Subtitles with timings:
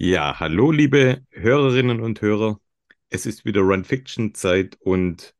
[0.00, 2.60] Ja, hallo, liebe Hörerinnen und Hörer.
[3.10, 5.34] Es ist wieder Run Fiction Zeit und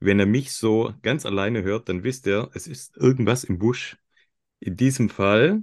[0.00, 3.98] wenn ihr mich so ganz alleine hört, dann wisst ihr, es ist irgendwas im Busch.
[4.60, 5.62] In diesem Fall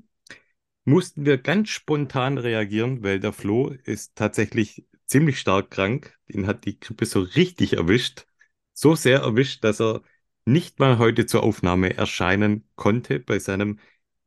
[0.86, 6.18] mussten wir ganz spontan reagieren, weil der Flo ist tatsächlich ziemlich stark krank.
[6.28, 8.28] Ihn hat die Grippe so richtig erwischt.
[8.74, 10.04] So sehr erwischt, dass er
[10.46, 13.80] nicht mal heute zur Aufnahme erscheinen konnte bei seinem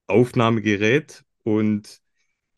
[0.08, 1.24] Aufnahmegerät.
[1.44, 2.02] Und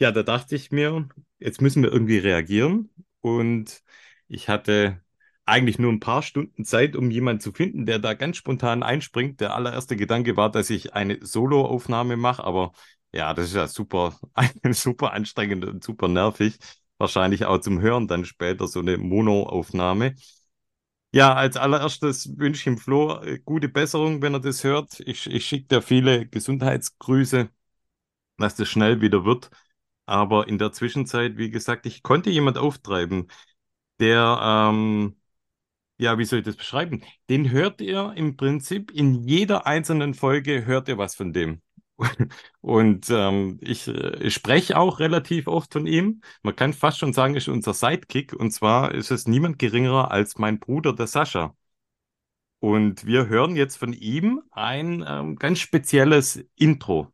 [0.00, 1.08] ja, da dachte ich mir,
[1.40, 2.90] jetzt müssen wir irgendwie reagieren.
[3.20, 3.82] Und
[4.28, 5.02] ich hatte
[5.46, 9.40] eigentlich nur ein paar Stunden Zeit, um jemanden zu finden, der da ganz spontan einspringt.
[9.40, 12.72] Der allererste Gedanke war, dass ich eine Solo-Aufnahme mache, aber
[13.12, 14.18] ja, das ist ja super,
[14.70, 16.58] super anstrengend und super nervig.
[16.98, 20.14] Wahrscheinlich auch zum Hören dann später so eine Mono-Aufnahme.
[21.12, 25.00] Ja, als allererstes wünsche ich ihm Flo äh, gute Besserung, wenn er das hört.
[25.00, 27.48] Ich, ich schicke dir viele Gesundheitsgrüße,
[28.38, 29.50] dass das schnell wieder wird.
[30.10, 33.28] Aber in der Zwischenzeit, wie gesagt, ich konnte jemand auftreiben,
[34.00, 35.16] der, ähm,
[35.98, 37.04] ja, wie soll ich das beschreiben?
[37.30, 41.62] Den hört ihr im Prinzip in jeder einzelnen Folge, hört ihr was von dem.
[42.60, 46.22] Und ähm, ich, äh, ich spreche auch relativ oft von ihm.
[46.42, 48.32] Man kann fast schon sagen, ist unser Sidekick.
[48.34, 51.54] Und zwar ist es niemand geringerer als mein Bruder, der Sascha.
[52.60, 57.12] Und wir hören jetzt von ihm ein ähm, ganz spezielles Intro.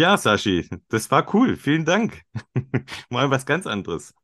[0.00, 1.56] Ja, Sashi, das war cool.
[1.56, 2.22] Vielen Dank.
[3.10, 4.14] Mal was ganz anderes.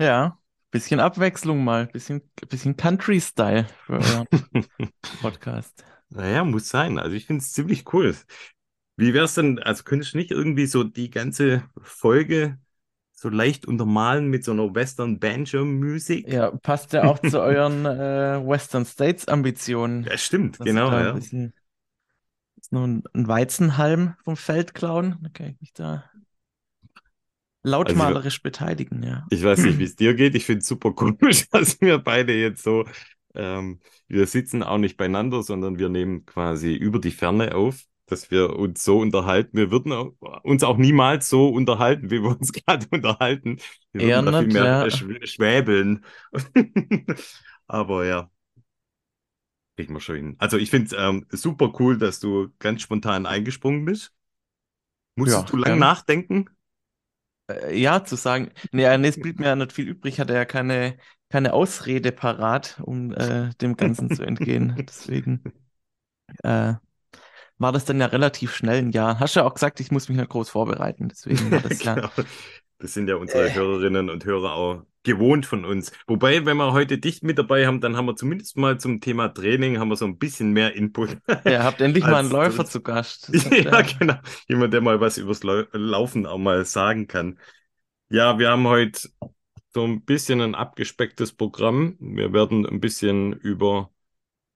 [0.00, 0.38] Ja,
[0.70, 4.26] bisschen Abwechslung mal, bisschen, bisschen Country-Style für euren
[5.20, 5.84] Podcast.
[6.10, 7.00] Naja, muss sein.
[7.00, 8.14] Also ich finde es ziemlich cool.
[8.96, 12.60] Wie wäre es denn, also könntest du nicht irgendwie so die ganze Folge
[13.10, 16.28] so leicht untermalen mit so einer Western Banjo-Musik?
[16.28, 20.04] Ja, passt ja auch zu euren äh, Western States-Ambitionen.
[20.04, 21.08] Ja, stimmt, genau, ja.
[21.08, 21.54] ein bisschen
[22.68, 25.16] jetzt noch ein, ein Weizenhalm vom Feld klauen.
[25.22, 26.04] Dann kann ich mich da
[27.62, 29.26] lautmalerisch beteiligen, ja.
[29.30, 30.34] Ich weiß nicht, wie es dir geht.
[30.34, 32.84] Ich finde es super komisch, dass wir beide jetzt so,
[33.34, 38.30] ähm, wir sitzen auch nicht beieinander, sondern wir nehmen quasi über die Ferne auf, dass
[38.30, 39.56] wir uns so unterhalten.
[39.56, 39.92] Wir würden
[40.42, 43.58] uns auch niemals so unterhalten, wie wir uns gerade unterhalten.
[43.92, 44.84] Wir Eher würden da viel mehr ja.
[44.84, 46.04] schw- schwäbeln.
[47.66, 48.30] Aber ja,
[49.78, 50.36] kriegen wir schon hin.
[50.38, 54.12] Also ich finde es ähm, super cool, dass du ganz spontan eingesprungen bist.
[55.16, 56.48] Musstest Ja, du lang nachdenken?
[57.50, 60.34] Äh, ja, zu sagen, nee, äh, nee, es blieb mir ja nicht viel übrig, hatte
[60.34, 60.98] ja keine,
[61.30, 64.82] keine Ausrede parat, um äh, dem Ganzen zu entgehen.
[64.88, 65.46] Deswegen
[66.44, 66.74] äh,
[67.58, 69.20] war das dann ja relativ schnell ein Jahr.
[69.20, 71.08] Hast ja auch gesagt, ich muss mich nicht groß vorbereiten.
[71.08, 71.94] Deswegen war das ja.
[71.94, 72.10] Genau.
[72.78, 73.54] Das sind ja unsere Äh.
[73.54, 75.90] Hörerinnen und Hörer auch gewohnt von uns.
[76.06, 79.28] Wobei, wenn wir heute dich mit dabei haben, dann haben wir zumindest mal zum Thema
[79.28, 81.16] Training haben wir so ein bisschen mehr Input.
[81.44, 83.30] Ihr habt endlich mal einen Läufer zu Gast.
[83.32, 84.14] Das Ja, genau.
[84.48, 87.38] Jemand, der mal was übers Lau- Laufen auch mal sagen kann.
[88.10, 89.08] Ja, wir haben heute
[89.74, 91.96] so ein bisschen ein abgespecktes Programm.
[92.00, 93.90] Wir werden ein bisschen über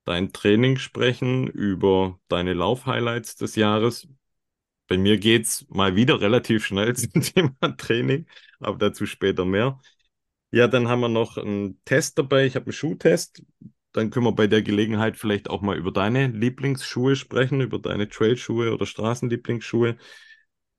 [0.05, 4.09] dein Training sprechen, über deine Laufhighlights des Jahres.
[4.89, 8.27] Bei mir geht's mal wieder relativ schnell zum Thema Training,
[8.61, 9.81] aber dazu später mehr.
[10.51, 12.47] Ja, dann haben wir noch einen Test dabei.
[12.47, 13.43] Ich habe einen Schuhtest.
[13.93, 18.09] Dann können wir bei der Gelegenheit vielleicht auch mal über deine Lieblingsschuhe sprechen, über deine
[18.09, 19.97] Trailschuhe oder Straßenlieblingsschuhe.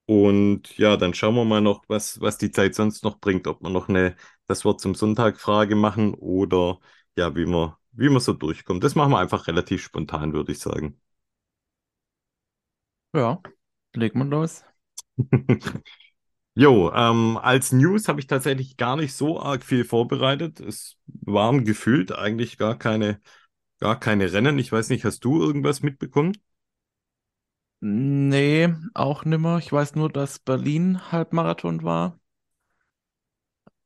[0.06, 3.62] Und ja, dann schauen wir mal noch, was, was die Zeit sonst noch bringt, ob
[3.62, 4.16] wir noch eine
[4.48, 6.80] Das Wort zum Sonntag Frage machen oder
[7.18, 8.82] ja, wie wir, wie wir so durchkommen.
[8.82, 11.00] Das machen wir einfach relativ spontan, würde ich sagen.
[13.14, 13.42] Ja,
[13.96, 14.64] legen wir los.
[16.56, 20.60] Jo, ähm, als News habe ich tatsächlich gar nicht so arg viel vorbereitet.
[20.60, 23.22] Es waren gefühlt eigentlich gar keine,
[23.80, 24.60] gar keine Rennen.
[24.60, 26.38] Ich weiß nicht, hast du irgendwas mitbekommen?
[27.82, 29.58] Nee, auch nimmer.
[29.60, 32.20] Ich weiß nur, dass Berlin Halbmarathon war.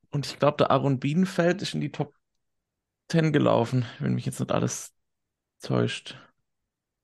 [0.10, 2.17] Und ich glaube, der Aaron Bienenfeld ist in die Top 10
[3.34, 4.94] gelaufen, wenn mich jetzt nicht alles
[5.62, 6.18] täuscht.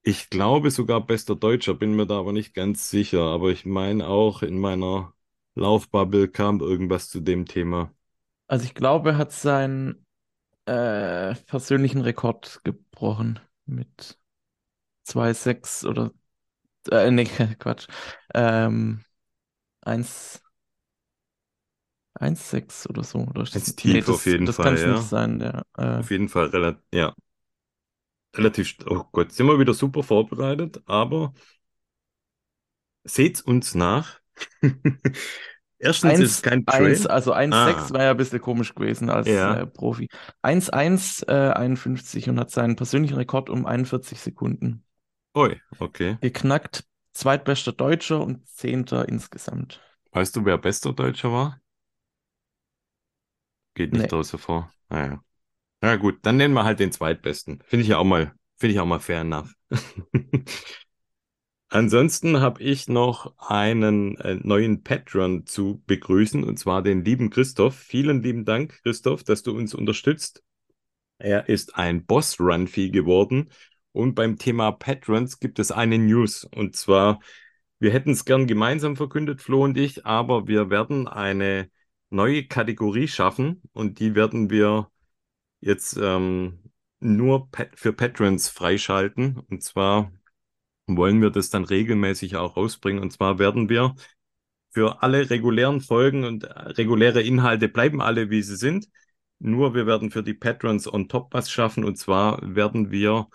[0.02, 3.20] Ich glaube sogar bester Deutscher, bin mir da aber nicht ganz sicher.
[3.22, 5.14] Aber ich meine auch in meiner
[5.56, 7.94] Laufbubble kam irgendwas zu dem Thema.
[8.48, 10.06] Also ich glaube, er hat seinen
[10.66, 14.20] äh, persönlichen Rekord gebrochen mit
[15.06, 16.14] 2,6 oder
[16.92, 17.26] äh, nee,
[17.60, 17.88] Quatsch.
[18.36, 19.06] Ähm,
[19.84, 20.44] 1,
[22.24, 23.20] 1,6 oder so.
[23.20, 25.02] Oder ist das, Jetzt nee, tief auf das, jeden das kann Fall, es nicht ja.
[25.02, 25.40] sein.
[25.40, 27.14] Der, äh, Auf jeden Fall relativ, ja,
[28.36, 31.34] relativ, oh Gott, sind wir wieder super vorbereitet, aber
[33.04, 34.20] seht's uns nach.
[35.78, 37.12] Erstens ist es 1, kein 1, Trail.
[37.12, 39.54] also 1,6 Ah, wäre ja ein bisschen komisch gewesen als ja.
[39.62, 40.08] äh, Profi.
[40.42, 44.86] 1,1, äh, 51 und hat seinen persönlichen Rekord um 41 Sekunden
[45.36, 46.18] Ui, okay.
[46.22, 46.86] geknackt.
[47.12, 49.82] Zweitbester Deutscher und Zehnter insgesamt.
[50.12, 51.60] Weißt du, wer bester Deutscher war?
[53.76, 54.08] Geht nicht Nee.
[54.08, 54.72] draus hervor.
[54.90, 55.24] Naja.
[55.82, 57.62] Na gut, dann nennen wir halt den Zweitbesten.
[57.66, 59.54] Finde ich ja auch mal, finde ich auch mal fair enough.
[61.70, 67.76] Ansonsten habe ich noch einen äh, neuen Patron zu begrüßen, und zwar den lieben Christoph.
[67.76, 70.44] Vielen lieben Dank, Christoph, dass du uns unterstützt.
[71.18, 73.50] Er ist ein Boss-Run-Fee geworden.
[73.92, 76.44] Und beim Thema Patrons gibt es eine News.
[76.44, 77.20] Und zwar,
[77.80, 81.70] wir hätten es gern gemeinsam verkündet, Flo und ich, aber wir werden eine
[82.14, 84.90] neue Kategorie schaffen und die werden wir
[85.62, 86.60] jetzt ähm,
[87.00, 89.40] nur für Patrons freischalten.
[89.50, 90.12] Und zwar
[90.88, 93.02] wollen wir das dann regelmäßig auch rausbringen.
[93.02, 93.96] Und zwar werden wir
[94.72, 98.88] für alle regulären Folgen und äh, reguläre Inhalte bleiben alle, wie sie sind.
[99.40, 101.84] Nur wir werden für die Patrons on top was schaffen.
[101.84, 103.28] Und zwar werden wir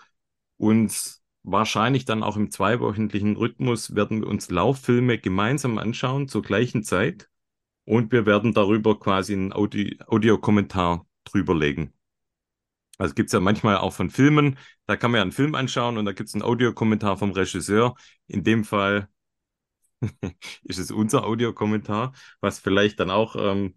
[0.57, 6.83] uns wahrscheinlich dann auch im zweiwöchentlichen Rhythmus werden wir uns Lauffilme gemeinsam anschauen zur gleichen
[6.83, 7.29] Zeit.
[7.89, 11.91] Und wir werden darüber quasi einen Audi Audiokommentar drüberlegen.
[12.99, 15.97] Also gibt es ja manchmal auch von Filmen, da kann man ja einen Film anschauen
[15.97, 17.95] und da gibt es einen Audiokommentar vom Regisseur.
[18.27, 19.09] In dem Fall
[20.65, 23.73] ist es unser Audiokommentar, was vielleicht dann auch ähm,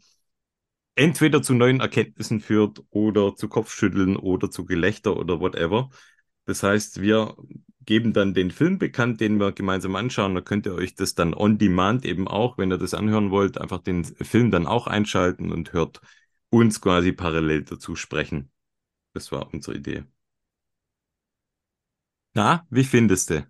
[0.95, 5.89] entweder zu neuen Erkenntnissen führt oder zu Kopfschütteln oder zu Gelächter oder whatever.
[6.45, 7.35] Das heißt, wir
[7.85, 10.35] geben dann den Film bekannt, den wir gemeinsam anschauen.
[10.35, 13.59] Da könnt ihr euch das dann on demand eben auch, wenn ihr das anhören wollt,
[13.61, 16.01] einfach den Film dann auch einschalten und hört
[16.51, 18.51] uns quasi parallel dazu sprechen.
[19.15, 20.05] Das war unsere Idee.
[22.35, 23.47] Na, wie findest du?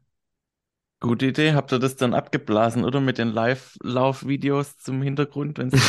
[1.00, 1.54] Gute Idee.
[1.54, 3.00] Habt ihr das dann abgeblasen, oder?
[3.00, 5.80] Mit den Live-Lauf-Videos zum Hintergrund, wenn es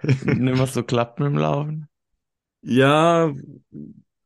[0.24, 1.88] nicht mehr so klappt mit dem Laufen?
[2.62, 3.32] Ja,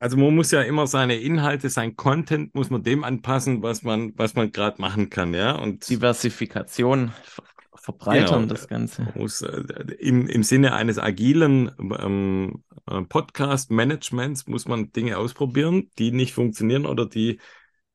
[0.03, 4.13] also man muss ja immer seine Inhalte, sein Content muss man dem anpassen, was man,
[4.17, 5.53] was man gerade machen kann, ja.
[5.53, 7.45] Und Diversifikation ver
[7.75, 9.07] verbreitern, genau, das Ganze.
[9.15, 9.63] muss äh,
[10.01, 16.85] im, im Sinne eines agilen ähm, äh, Podcast-Managements muss man Dinge ausprobieren, die nicht funktionieren
[16.85, 17.39] oder die,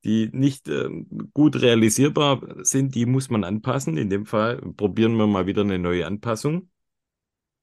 [0.02, 3.98] die nicht ähm, gut realisierbar sind, die muss man anpassen.
[3.98, 6.70] In dem Fall probieren wir mal wieder eine neue Anpassung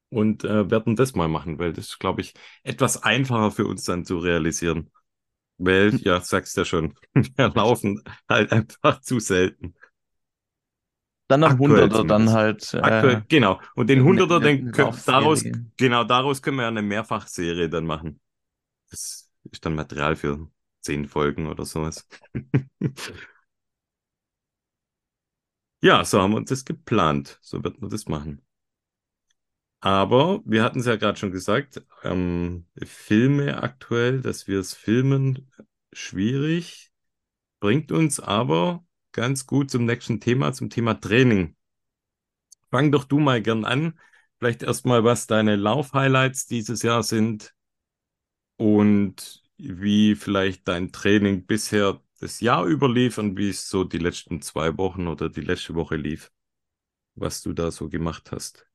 [0.09, 3.83] und äh, werden das mal machen, weil das ist, glaube ich, etwas einfacher für uns
[3.83, 4.91] dann zu realisieren.
[5.57, 9.75] Weil, ja, sagst ja schon, wir laufen halt einfach zu selten.
[11.27, 13.59] Dann am Aktuell 100er dann halt äh, Aktuell, genau.
[13.73, 15.43] Und den eine, 100er, eine, den können, daraus,
[15.75, 18.19] genau, daraus können wir ja eine Mehrfachserie dann machen.
[18.91, 20.47] Das ist dann Material für
[20.81, 22.07] zehn Folgen oder sowas.
[25.81, 27.37] Ja, so haben wir uns das geplant.
[27.43, 28.41] So wird man das machen.
[29.85, 35.51] Aber wir hatten es ja gerade schon gesagt, ähm, Filme aktuell, dass wir es filmen,
[35.93, 36.91] schwierig,
[37.59, 41.55] bringt uns aber ganz gut zum nächsten Thema, zum Thema Training.
[42.71, 43.99] Fang doch du mal gern an.
[44.39, 47.53] Vielleicht erstmal, was deine Lauf-Highlights dieses Jahr sind
[48.57, 53.99] und wie vielleicht dein Training bisher das Jahr über lief und wie es so die
[53.99, 56.31] letzten zwei Wochen oder die letzte Woche lief,
[57.13, 58.65] was du da so gemacht hast.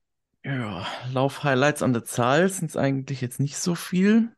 [0.45, 4.35] Ja, Lauf-Highlights an der Zahl sind es eigentlich jetzt nicht so viel.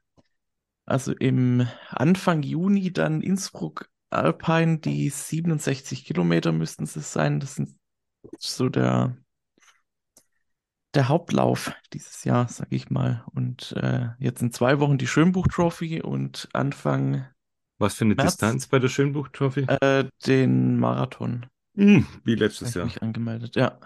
[0.85, 7.41] Also im Anfang Juni dann Innsbruck Alpine, die 67 Kilometer müssten es sein.
[7.41, 7.77] Das sind
[8.39, 9.17] so der,
[10.95, 13.25] der Hauptlauf dieses Jahr, sag ich mal.
[13.33, 17.27] Und äh, jetzt in zwei Wochen die Schönbuch Trophy und Anfang
[17.79, 19.63] Was für eine März Distanz bei der Schönbuch Trophy?
[19.63, 21.47] äh, den Marathon.
[21.75, 22.85] Hm, wie letztes ich Jahr.
[22.85, 23.79] mich angemeldet, ja.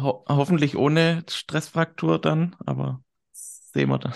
[0.00, 3.02] Ho hoffentlich ohne Stressfraktur dann, aber
[3.32, 4.14] sehen wir dann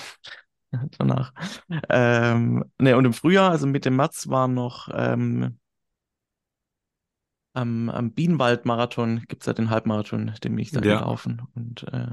[0.98, 1.32] danach.
[1.88, 5.58] Ähm, ne, und im Frühjahr, also Mitte März, war noch ähm,
[7.54, 11.42] am, am Bienenwald-Marathon, gibt es ja den Halbmarathon, den bin ich da Ja, gelaufen.
[11.54, 12.08] Und äh,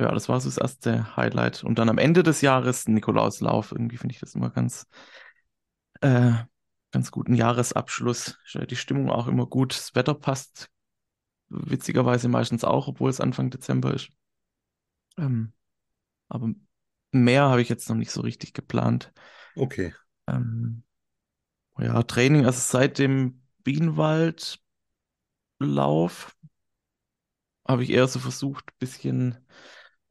[0.00, 1.64] ja, das war so das erste Highlight.
[1.64, 3.72] Und dann am Ende des Jahres Nikolauslauf.
[3.72, 4.86] Irgendwie finde ich das immer ganz,
[6.00, 6.32] äh,
[6.92, 8.38] ganz guten Jahresabschluss.
[8.70, 10.70] Die Stimmung auch immer gut, das Wetter passt
[11.48, 14.10] witzigerweise meistens auch, obwohl es Anfang Dezember ist.
[15.16, 15.52] Ähm,
[16.28, 16.50] aber
[17.12, 19.12] mehr habe ich jetzt noch nicht so richtig geplant.
[19.56, 19.94] Okay.
[20.26, 20.82] Ähm,
[21.78, 24.58] ja, Training, also seit dem Bienenwaldlauf
[27.66, 29.38] habe ich eher so versucht, ein bisschen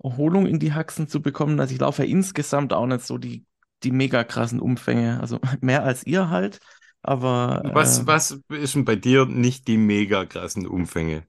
[0.01, 1.60] Erholung in die Haxen zu bekommen.
[1.60, 3.46] Also ich laufe ja insgesamt auch nicht so die,
[3.84, 5.20] die mega krassen Umfänge.
[5.20, 6.60] Also mehr als ihr halt.
[7.08, 11.28] Aber Was, äh, was ist denn bei dir nicht die mega krassen Umfänge?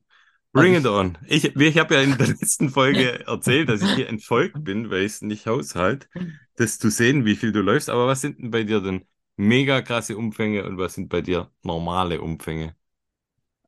[0.52, 1.18] Bring it on.
[1.26, 5.02] Ich, ich habe ja in der letzten Folge erzählt, dass ich dir entfolgt bin, weil
[5.02, 6.08] ich es nicht haushalte,
[6.56, 7.90] das zu sehen, wie viel du läufst.
[7.90, 9.06] Aber was sind denn bei dir denn
[9.36, 12.74] mega krasse Umfänge und was sind bei dir normale Umfänge?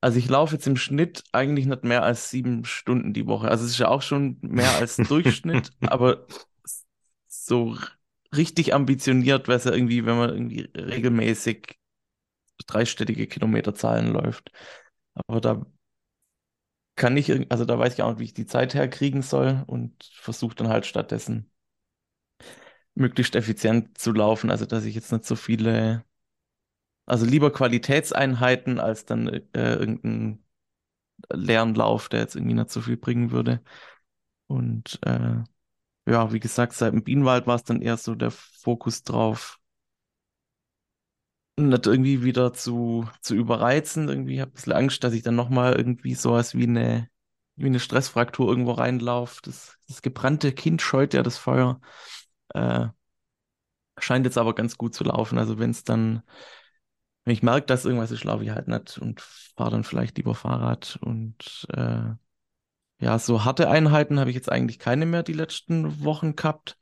[0.00, 3.48] also ich laufe jetzt im Schnitt eigentlich nicht mehr als sieben Stunden die Woche.
[3.48, 6.26] Also es ist ja auch schon mehr als Durchschnitt, aber
[7.28, 7.76] so
[8.34, 11.79] richtig ambitioniert wäre es ja irgendwie, wenn man irgendwie regelmäßig
[12.66, 14.50] dreistellige Kilometerzahlen läuft.
[15.28, 15.66] Aber da
[16.96, 20.04] kann ich, also da weiß ich auch nicht, wie ich die Zeit herkriegen soll und
[20.14, 21.50] versuche dann halt stattdessen
[22.94, 24.50] möglichst effizient zu laufen.
[24.50, 26.04] Also dass ich jetzt nicht so viele,
[27.06, 30.44] also lieber Qualitätseinheiten als dann äh, irgendeinen
[31.32, 33.62] leeren Lauf, der jetzt irgendwie nicht so viel bringen würde.
[34.48, 35.36] Und äh,
[36.08, 39.59] ja, wie gesagt, seit dem Bienenwald war es dann eher so der Fokus drauf,
[41.68, 44.08] nicht irgendwie wieder zu, zu überreizen.
[44.08, 47.08] Irgendwie habe ich ein bisschen Angst, dass ich dann nochmal irgendwie sowas wie eine,
[47.56, 49.40] wie eine Stressfraktur irgendwo reinlaufe.
[49.42, 51.80] Das, das gebrannte Kind scheut ja das Feuer.
[52.54, 52.88] Äh,
[53.98, 55.38] scheint jetzt aber ganz gut zu laufen.
[55.38, 56.22] Also wenn es dann,
[57.24, 60.34] wenn ich merke, dass irgendwas ist, laufe ich halt nicht und fahre dann vielleicht lieber
[60.34, 60.98] Fahrrad.
[61.02, 62.10] Und äh,
[63.00, 66.78] ja, so harte Einheiten habe ich jetzt eigentlich keine mehr die letzten Wochen gehabt.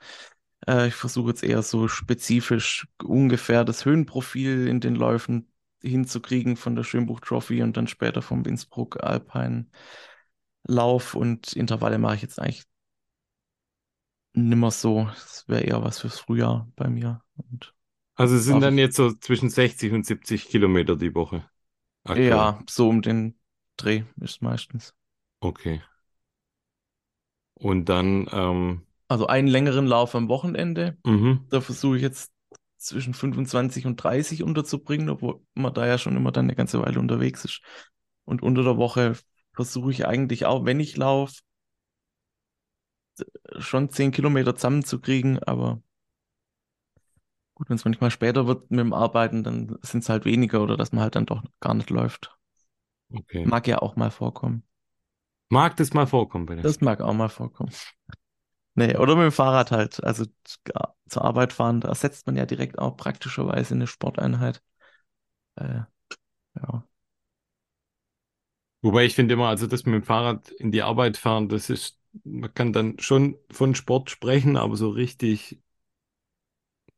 [0.66, 5.48] Äh, ich versuche jetzt eher so spezifisch ungefähr das Höhenprofil in den Läufen
[5.82, 9.66] hinzukriegen von der Schönbuch Trophy und dann später vom Innsbruck Alpine
[10.68, 12.64] Lauf und Intervalle mache ich jetzt eigentlich
[14.34, 15.04] nimmer so.
[15.06, 17.22] Das wäre eher was fürs Frühjahr bei mir.
[17.36, 17.74] Und
[18.16, 21.48] Also es sind dann jetzt so zwischen 60 und 70 Kilometer die Woche
[22.04, 22.38] aktuell.
[22.38, 23.38] ja, so um den
[23.76, 24.94] Dreh ist meistens.
[25.42, 25.82] Okay.
[27.54, 30.98] Und dann, ähm, Also einen längeren Lauf am Wochenende.
[31.04, 32.32] mhm, Da versuche ich jetzt
[32.76, 37.00] zwischen 25 und 30 unterzubringen, obwohl man da ja schon immer dann eine ganze Weile
[37.00, 37.60] unterwegs ist.
[38.24, 39.14] Und unter der Woche
[39.54, 41.40] versuche ich eigentlich auch, wenn ich laufe,
[43.58, 45.38] schon 10 Kilometer zusammenzukriegen.
[45.42, 45.82] Aber
[47.54, 50.76] gut, wenn es manchmal später wird mit dem Arbeiten, dann sind es halt weniger oder
[50.78, 52.34] dass man halt dann doch gar nicht läuft.
[53.14, 53.44] okay.
[53.44, 54.62] Mag ja auch mal vorkommen.
[55.50, 56.62] Mag das mal vorkommen dir?
[56.62, 57.70] Das mag auch mal vorkommen.
[58.78, 60.02] Nee, oder mit dem Fahrrad halt.
[60.04, 60.24] Also
[61.08, 64.62] zur Arbeit fahren, da ersetzt man ja direkt auch praktischerweise eine Sporteinheit.
[65.56, 65.82] Äh,
[66.56, 66.84] ja.
[68.82, 71.98] Wobei ich finde immer, also das mit dem Fahrrad in die Arbeit fahren, das ist,
[72.24, 75.60] man kann dann schon von Sport sprechen, aber so richtig,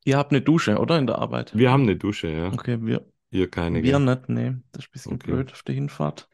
[0.05, 0.99] Ihr habt eine Dusche, oder?
[0.99, 1.57] In der Arbeit.
[1.57, 2.53] wir haben eine Dusche, ja.
[2.53, 4.01] Okay, wir, Ihr keine, wir gell?
[4.01, 4.57] nicht, nee.
[4.73, 5.23] Das ist ein bisschen Okay.
[5.23, 6.30] blöd auf der Hinfahrt.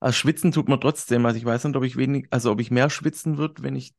[0.00, 1.26] Also schwitzen tut man trotzdem.
[1.26, 3.94] Also ich weiß nicht, ob ich wenig, also ob ich mehr schwitzen würde, wenn ich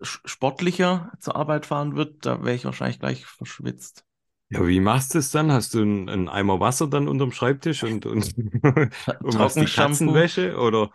[0.00, 4.04] sch- sportlicher zur Arbeit fahren würde, da wäre ich wahrscheinlich gleich verschwitzt.
[4.48, 5.50] Ja, wie machst du es dann?
[5.50, 8.34] Hast du einen, einen Eimer Wasser dann unterm Schreibtisch und, und,
[9.22, 10.90] und machst die Katzenwäsche oder,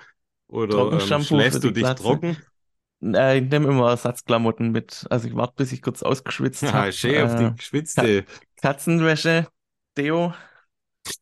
[0.48, 1.96] oder ähm, schläfst du dich Glatze.
[1.96, 2.38] trocken?
[3.04, 5.08] Äh, ich nehme immer Ersatzklamotten mit.
[5.10, 6.92] Also ich warte, bis ich kurz ausgeschwitzt Ja, habe.
[6.92, 7.56] schön auf Äh, die
[7.96, 8.26] Ka geschwitzte.
[8.62, 9.48] Katzenwäsche,
[9.98, 10.34] Deo,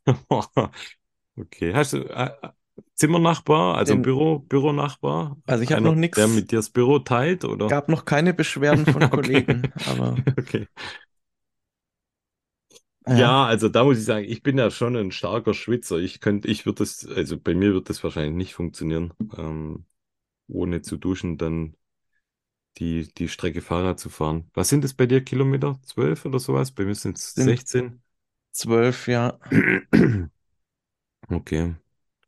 [1.39, 1.74] Okay.
[1.74, 2.50] Hast du äh, äh,
[2.96, 5.38] Zimmernachbar, also den, Büro, Büronachbar?
[5.46, 7.77] also ich habe noch der nichts, mit dir das Büro teilt, oder?
[7.77, 9.46] gab noch keine Beschwerden von Okay.
[9.50, 10.67] Kollegen, aber Okay.
[13.08, 13.29] ja.
[13.29, 15.98] Ja, also da muss ich sagen, ich bin ja schon ein starker Schwitzer.
[15.98, 19.86] Ich könnte, ich würde das, also bei mir wird das wahrscheinlich nicht funktionieren, ähm,
[20.48, 21.75] ohne zu duschen dann
[22.77, 24.50] die, die Strecke Fahrrad zu fahren.
[24.53, 25.79] Was sind es bei dir, Kilometer?
[25.84, 26.72] Zwölf oder sowas?
[26.72, 28.01] Bei mir sind es Sind 16.
[28.51, 29.39] zwölf, ja.
[31.32, 31.76] Okay.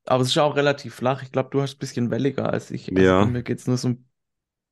[0.06, 1.24] Aber es ist auch relativ flach.
[1.24, 2.96] Ich glaube, du hast ein bisschen welliger als ich.
[2.98, 4.08] Also bei Ja, mir geht es nur so ein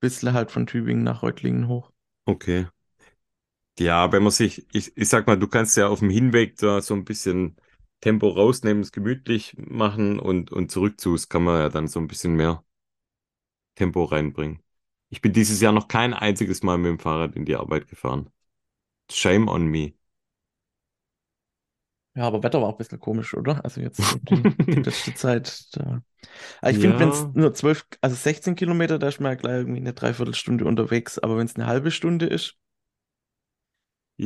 [0.02, 1.92] bisschen halt von Tübingen nach Reutlingen hoch.
[2.28, 2.68] okay.
[3.80, 6.82] Ja, wenn man sich, ich, ich sag mal, du kannst ja auf dem Hinweg da
[6.82, 7.56] so ein bisschen
[8.02, 12.00] Tempo rausnehmen, es gemütlich machen und, und zurück zu, es kann man ja dann so
[12.00, 12.64] ein bisschen mehr
[13.76, 14.62] Tempo reinbringen.
[15.10, 18.30] Ich bin dieses Jahr noch kein einziges Mal mit dem Fahrrad in die Arbeit gefahren.
[19.12, 19.94] Shame on me.
[22.16, 23.63] Ja, aber Wetter war auch ein bisschen komisch, oder?
[23.63, 25.68] Also jetzt die, die letzte Zeit.
[25.75, 26.01] Da.
[26.62, 29.36] Aber ich finde, wenn es Ja, nur zwölf, also 16 Kilometer, da ist man ja
[29.38, 31.20] gleich irgendwie eine Dreiviertelstunde unterwegs.
[31.20, 32.58] Aber wenn es eine halbe Stunde ist,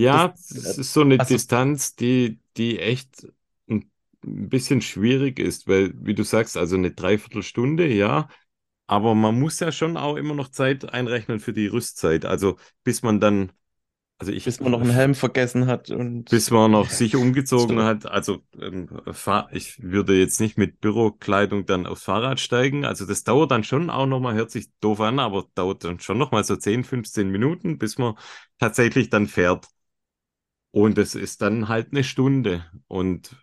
[0.10, 3.28] das, ja, es äh, ist so eine also Distanz, die, die echt
[3.70, 3.90] ein
[4.22, 8.28] bisschen schwierig ist, weil, wie du sagst, also eine Dreiviertelstunde, ja,
[8.88, 12.26] aber man muss ja schon auch immer noch Zeit einrechnen für die Rüstzeit.
[12.26, 13.52] Also bis man dann,
[14.24, 17.82] also ich, Bis man noch einen Helm vergessen hat und bis man noch sich umgezogen
[17.84, 18.06] hat.
[18.06, 18.88] Also ähm,
[19.52, 22.86] ich würde jetzt nicht mit Bürokleidung dann aufs Fahrrad steigen.
[22.86, 26.18] Also das dauert dann schon auch nochmal, hört sich doof an, aber dauert dann schon
[26.18, 28.16] nochmal so 10, 15 Minuten, bis man
[28.60, 29.68] tatsächlich dann fährt.
[30.72, 32.66] Und es ist dann halt eine Stunde.
[32.88, 33.36] Und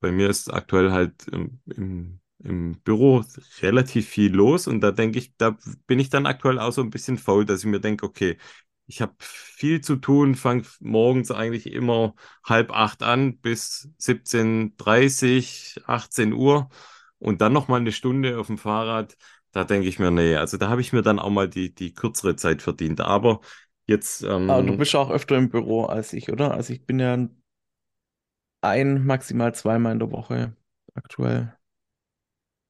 [0.00, 3.24] bei mir ist aktuell halt im, im, im Büro
[3.62, 4.66] relativ viel los.
[4.66, 5.56] Und da denke ich, da
[5.86, 8.36] bin ich dann aktuell auch so ein bisschen faul, dass ich mir denke, okay,
[8.86, 12.14] ich habe viel zu tun, fange morgens eigentlich immer
[12.44, 16.68] halb acht an bis 17.30, 18 Uhr
[17.18, 19.16] und dann nochmal eine Stunde auf dem Fahrrad.
[19.52, 21.94] Da denke ich mir, nee, also da habe ich mir dann auch mal die, die
[21.94, 23.00] kürzere Zeit verdient.
[23.00, 23.40] Aber
[23.86, 26.52] jetzt, Ah, du ähm, bist auch öfter im Büro als ich, oder?
[26.54, 27.16] Also ich bin ja
[28.60, 30.54] ein, maximal zweimal in der Woche
[30.94, 31.56] aktuell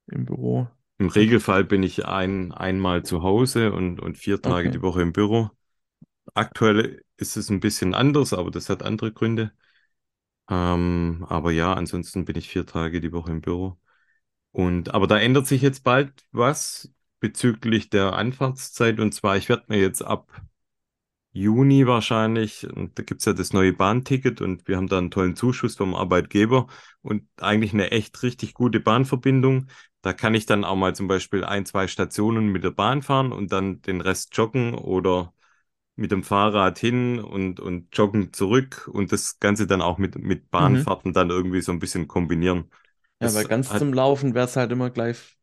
[0.09, 0.67] im Büro.
[0.99, 4.71] Im Regelfall bin ich ein, einmal zu Hause und, und vier Tage Okay.
[4.71, 5.51] die Woche im Büro.
[6.37, 9.53] Aktuell ist es ein bisschen anders, aber das hat andere Gründe.
[10.51, 13.79] Ähm, aber ja, ansonsten bin ich vier Tage die Woche im Büro.
[14.53, 19.01] Und aber da ändert sich jetzt bald was bezüglich der Anfahrtszeit.
[19.01, 20.43] Und zwar, ich werde mir jetzt ab
[21.33, 25.37] Juni wahrscheinlich, und da gibt's ja das neue Bahnticket und wir haben da einen tollen
[25.37, 26.67] Zuschuss vom Arbeitgeber
[27.03, 29.67] und eigentlich eine echt richtig gute Bahnverbindung.
[30.01, 33.33] Da kann ich dann auch mal zum Beispiel ein, zwei Stationen mit der Bahn fahren
[33.33, 35.35] und dann den Rest joggen oder
[35.97, 40.51] mit dem Fahrrad hin und, und joggen zurück und das Ganze dann auch mit, mit
[40.59, 40.87] Mhm.
[40.91, 42.71] Bahnfahrten dann irgendwie so ein bisschen kombinieren.
[43.21, 45.39] Ja, weil Das ganz hat zum Laufen wäre es halt immer gleich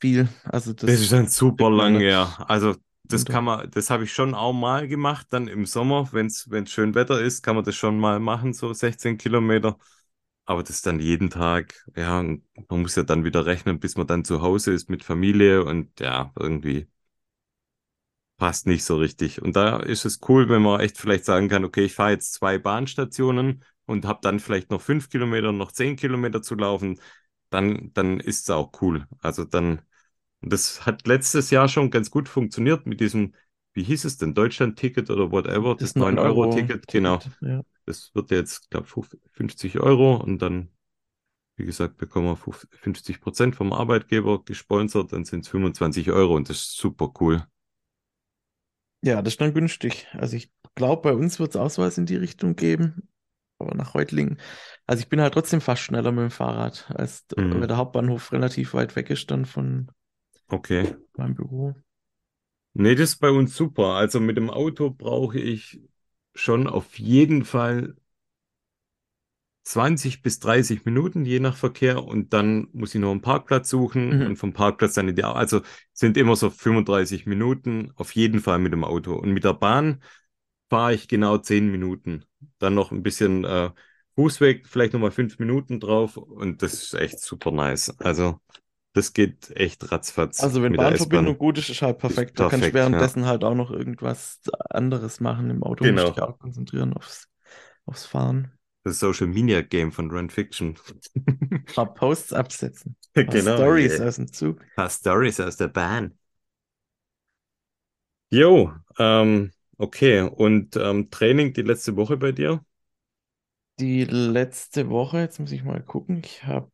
[0.00, 0.28] viel.
[0.44, 2.36] Also Das ist das dann super lang, ja.
[2.48, 6.26] Also das kann man, das habe ich schon auch mal gemacht, dann im Sommer, wenn
[6.26, 9.78] es schön Wetter ist, kann man das schon mal machen, so 16 Kilometer.
[10.46, 14.06] Aber das dann jeden Tag, ja, und man muss ja dann wieder rechnen, bis man
[14.06, 16.88] dann zu Hause ist mit Familie und ja, irgendwie
[18.38, 19.42] passt nicht so richtig.
[19.42, 22.34] Und da ist es cool, wenn man echt vielleicht sagen kann, okay, ich fahre jetzt
[22.34, 27.00] zwei Bahnstationen und habe dann vielleicht noch fünf Kilometer, noch zehn Kilometer zu laufen,
[27.50, 29.06] dann, dann ist es auch cool.
[29.20, 29.82] Also dann
[30.40, 33.34] das hat letztes Jahr schon ganz gut funktioniert mit diesem,
[33.74, 37.16] wie hieß es denn, Deutschland-Ticket oder whatever, Das das neun euro ticket genau.
[37.16, 37.62] 9-Euro-Ticket, ja.
[37.86, 40.68] Das wird jetzt, glaube ich, 50 Euro und dann,
[41.56, 46.48] wie gesagt, bekommen wir 50 Prozent vom Arbeitgeber gesponsert, dann sind es 25 Euro und
[46.48, 47.44] das ist super cool.
[49.02, 50.06] Ja, das ist dann günstig.
[50.12, 53.08] Also ich glaube, bei uns wird es auch sowas in die Richtung geben.
[53.58, 54.38] Aber nach Reutlingen.
[54.86, 57.68] Also ich bin halt trotzdem fast schneller mit dem Fahrrad, als Mhm.
[57.68, 59.90] der Hauptbahnhof relativ weit weg ist dann von
[60.52, 60.96] Okay.
[61.16, 61.74] meinem Büro.
[62.74, 63.94] Nee, das ist bei uns super.
[63.96, 65.80] Also mit dem Auto brauche ich
[66.34, 67.96] schon auf jeden Fall
[69.68, 72.04] 20 bis 30 Minuten, je nach Verkehr.
[72.04, 74.26] Und dann muss ich noch einen Parkplatz suchen Mhm.
[74.26, 75.60] und vom Parkplatz dann in die, also
[75.92, 79.14] sind immer so 35 Minuten auf jeden Fall mit dem Auto.
[79.14, 80.02] Und mit der Bahn
[80.70, 82.24] fahre ich genau 10 Minuten.
[82.58, 83.70] Dann noch ein bisschen äh,
[84.14, 86.16] Fußweg, vielleicht nochmal 5 Minuten drauf.
[86.16, 87.94] Und das ist echt super nice.
[88.00, 88.40] Also
[88.94, 92.40] das geht echt ratzfatz Also wenn Bahnverbindung gut ist, ist halt Ist perfekt.
[92.40, 92.80] Da kann ich perfekt, ja.
[92.80, 95.50] währenddessen halt auch noch irgendwas anderes machen.
[95.50, 96.28] Im Auto musst du dich Genau.
[96.28, 97.28] auch konzentrieren aufs,
[97.86, 98.57] aufs Fahren.
[98.88, 100.76] Das Social Media Game von Run Fiction.
[101.68, 102.96] Ein paar Posts absetzen.
[103.14, 104.64] Ein paar Genau, Stories aus dem Zug.
[104.76, 106.18] Ein paar Stories aus der Bahn.
[108.30, 110.20] Jo, ähm, okay.
[110.22, 112.64] Und ähm, Training die letzte Woche bei dir?
[113.80, 116.18] Die letzte Woche, jetzt muss ich mal gucken.
[116.24, 116.70] Ich habe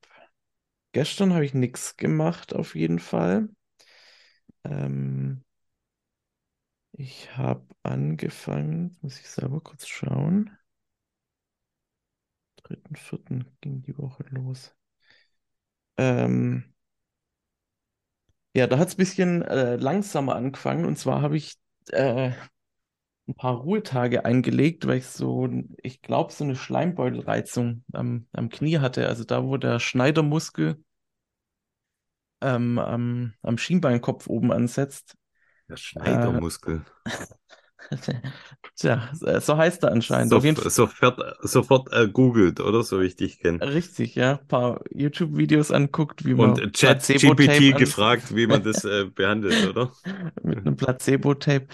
[0.93, 3.49] gestern habe ich nichts gemacht, auf jeden Fall.
[4.65, 5.43] Ähm,
[6.93, 10.57] ich habe angefangen, jetzt muss ich selber kurz schauen.
[12.65, 14.75] Dritten, vierten ging die Woche los.
[15.97, 16.65] Ähm,
[18.55, 20.85] ja, da hat es ein bisschen äh, langsamer angefangen.
[20.85, 21.55] Und zwar habe ich
[21.91, 22.33] äh,
[23.29, 25.49] ein paar Ruhetage eingelegt, weil ich so,
[25.83, 29.09] ich glaube, so eine Schleimbeutelreizung am, am Knie hatte.
[29.09, 30.83] Also da, wo der Schneidermuskel
[32.41, 35.17] ähm, am, am Schienbeinkopf oben ansetzt.
[35.69, 36.85] Der Äh, Schneidermuskel.
[38.77, 40.31] Tja, so heißt er anscheinend.
[40.31, 42.83] So, Auf jeden Fall sofort, sofort äh, googelt, oder?
[42.83, 43.61] So wie ich dich kenne.
[43.61, 44.39] richtig, ja.
[44.39, 49.69] Ein paar YouTube-Videos anguckt, wie Und man ChatGPT Placebo-Tape gefragt, wie man das äh, behandelt,
[49.69, 49.93] oder?
[50.43, 51.67] mit einem Placebo-Tape.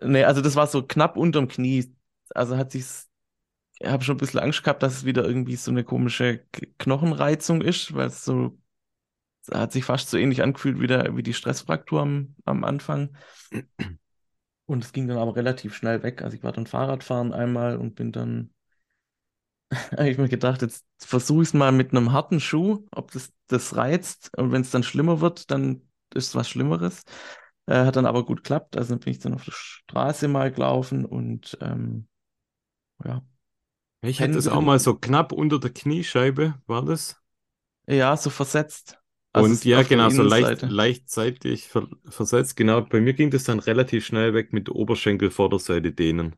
[0.00, 1.94] Nee, also das war so knapp unterm Knie.
[2.34, 3.08] Also hat sich's,
[3.78, 6.44] ich habe schon ein bisschen Angst gehabt, dass es wieder irgendwie so eine komische
[6.78, 8.58] Knochenreizung ist, weil es so,
[9.52, 13.16] hat sich fast so ähnlich angefühlt wie, der, wie die Stressfraktur am, am Anfang.
[14.72, 16.22] Und es ging dann aber relativ schnell weg.
[16.22, 18.50] Also ich war dann Fahrradfahren einmal und bin dann
[19.92, 23.32] habe ich mir gedacht, jetzt versuche ich es mal mit einem harten Schuh, ob das
[23.48, 24.30] das reizt.
[24.36, 25.82] Und wenn es dann schlimmer wird, dann
[26.14, 27.02] ist es was Schlimmeres.
[27.66, 28.76] Äh, hat dann aber gut geklappt.
[28.76, 32.08] Also dann bin ich dann auf der Straße mal gelaufen und ähm,
[33.04, 33.22] ja,
[34.00, 37.20] Ich hatte es auch mal so knapp unter der Kniescheibe, war das?
[37.86, 38.98] ja, so versetzt.
[39.32, 42.56] Also Und ja, genau, so leicht, leicht seitlich ver versetzt.
[42.56, 46.36] Genau, bei mir ging das dann relativ schnell weg mit Oberschenkelvorderseite dehnen.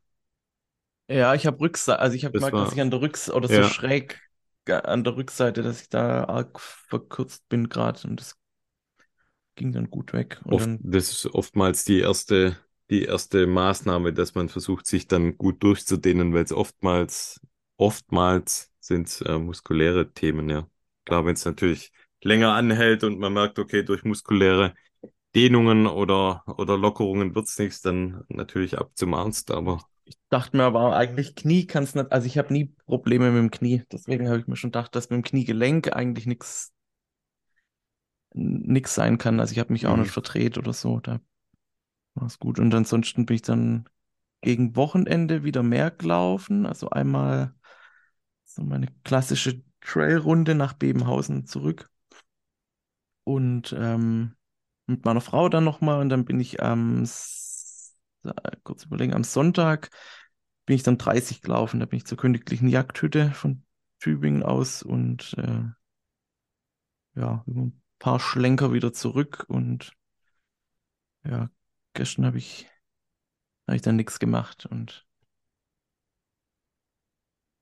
[1.08, 3.48] Ja, ich habe Rückseite, also ich habe gemerkt, dass war, ich an der Rückseite oder
[3.48, 4.22] so ja, schräg
[4.66, 8.38] an der Rückseite, dass ich da arg verkürzt bin gerade und das
[9.56, 10.40] ging dann gut weg.
[10.44, 12.58] Oft, dann das ist oftmals die erste,
[12.90, 17.40] die erste Maßnahme, dass man versucht, sich dann gut durchzudehnen, weil es oftmals,
[17.76, 20.68] oftmals sind äh, muskuläre Themen, ja.
[21.04, 21.92] Klar, wenn es natürlich
[22.24, 24.74] länger anhält und man merkt, okay, durch muskuläre
[25.34, 30.64] Dehnungen oder, oder Lockerungen wird's nichts, dann natürlich ab zum Arzt, aber ich dachte mir
[30.64, 33.84] aber eigentlich Knie kann es nicht, also ich habe nie Probleme mit dem Knie.
[33.90, 36.74] Deswegen habe ich mir schon gedacht, dass mit dem Kniegelenk eigentlich nichts
[38.34, 39.40] nichts sein kann.
[39.40, 40.12] Also ich habe mich auch nicht mhm.
[40.12, 41.00] verdreht oder so.
[41.00, 41.20] Da
[42.14, 42.58] war es gut.
[42.58, 43.88] Und ansonsten bin ich dann
[44.42, 46.66] gegen Wochenende wieder mehr gelaufen.
[46.66, 47.54] Also einmal
[48.44, 51.90] so meine klassische Trailrunde nach Bebenhausen zurück.
[53.24, 54.36] Und ähm,
[54.86, 56.00] mit meiner Frau dann nochmal.
[56.00, 57.04] Und dann bin ich am,
[58.24, 59.90] äh, kurz überlegen, am Sonntag
[60.66, 61.80] bin ich dann 30 gelaufen.
[61.80, 63.64] Da bin ich zur königlichen Jagdhütte von
[63.98, 65.64] Tübingen aus und äh,
[67.14, 69.44] ja, über ein paar Schlenker wieder zurück.
[69.48, 69.92] Und
[71.24, 71.50] ja,
[71.94, 72.68] gestern habe ich,
[73.66, 75.06] hab ich dann nichts gemacht und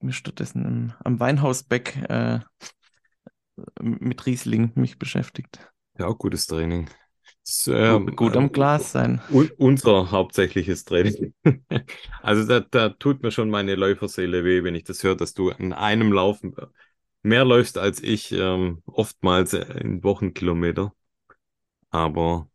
[0.00, 2.40] mir stattdessen im, am Weinhausbeck äh,
[3.80, 5.72] mit Riesling mich beschäftigt.
[5.98, 6.88] Ja, auch gutes Training.
[7.44, 9.20] Das ist, Gut, ähm, gut am Glas sein.
[9.28, 11.34] un unser hauptsächliches Training.
[12.22, 15.50] Also da, da tut mir schon meine Läuferseele weh, wenn ich das höre, dass du
[15.50, 16.40] in einem Lauf
[17.22, 20.92] mehr läufst als ich, ähm, oftmals in Wochenkilometer.
[21.90, 22.48] Aber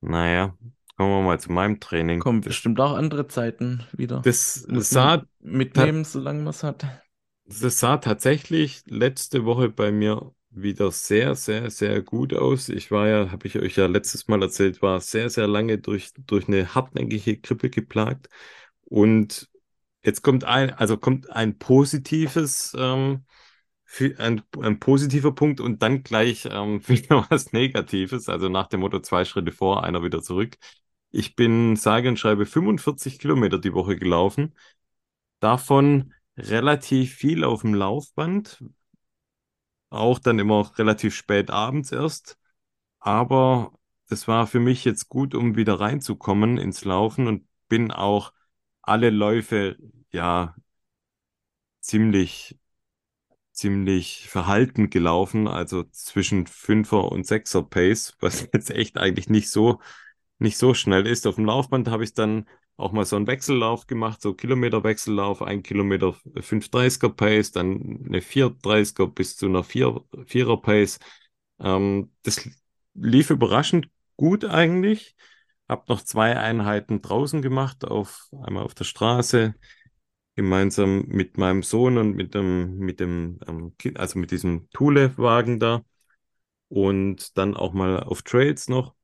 [0.00, 0.56] naja,
[0.96, 2.20] kommen wir mal zu meinem Training.
[2.20, 4.22] Kommen bestimmt auch andere Zeiten wieder.
[4.22, 6.86] das Muss sah, mitnehmen, solange man es hat.
[7.46, 12.68] Das sah tatsächlich letzte Woche bei mir wieder sehr, sehr, sehr gut aus.
[12.68, 16.12] Ich war ja, habe ich euch ja letztes Mal erzählt, war sehr, sehr lange durch,
[16.26, 18.28] durch eine hartnäckige Grippe geplagt.
[18.84, 19.48] Und
[20.04, 23.24] jetzt kommt ein, also kommt ein positives, ähm,
[24.18, 28.28] ein, ein positiver Punkt und dann gleich ähm, wieder was Negatives.
[28.28, 30.56] Also nach dem Motto zwei Schritte vor, einer wieder zurück.
[31.10, 34.54] Ich bin sage und schreibe 45 Kilometer die Woche gelaufen.
[35.40, 38.62] Davon relativ viel auf dem Laufband,
[39.90, 42.38] auch dann immer relativ spät abends erst.
[43.00, 43.72] Aber
[44.08, 48.32] das war für mich jetzt gut, um wieder reinzukommen ins Laufen und bin auch
[48.82, 49.76] alle Läufe
[50.10, 50.54] ja
[51.80, 52.58] ziemlich,
[53.52, 59.80] ziemlich verhalten gelaufen, also zwischen Fünfer und Sechser Pace, was jetzt echt eigentlich nicht so,
[60.38, 61.26] nicht so schnell ist.
[61.26, 62.46] Auf dem Laufband habe ich dann
[62.76, 69.06] auch mal so einen Wechsellauf gemacht, so Kilometer-Wechsellauf, ein Kilometer 5,30er Pace, dann eine 4,30er
[69.06, 70.98] bis zu einer 4, 4er Pace.
[71.58, 72.48] Ähm, das
[72.94, 75.16] lief überraschend gut eigentlich.
[75.68, 79.54] Hab noch zwei Einheiten draußen gemacht, auf, einmal auf der Straße,
[80.36, 85.82] gemeinsam mit meinem Sohn und mit dem, mit dem, ähm, also mit diesem Thule-Wagen da.
[86.68, 88.94] Und dann auch mal auf Trails noch.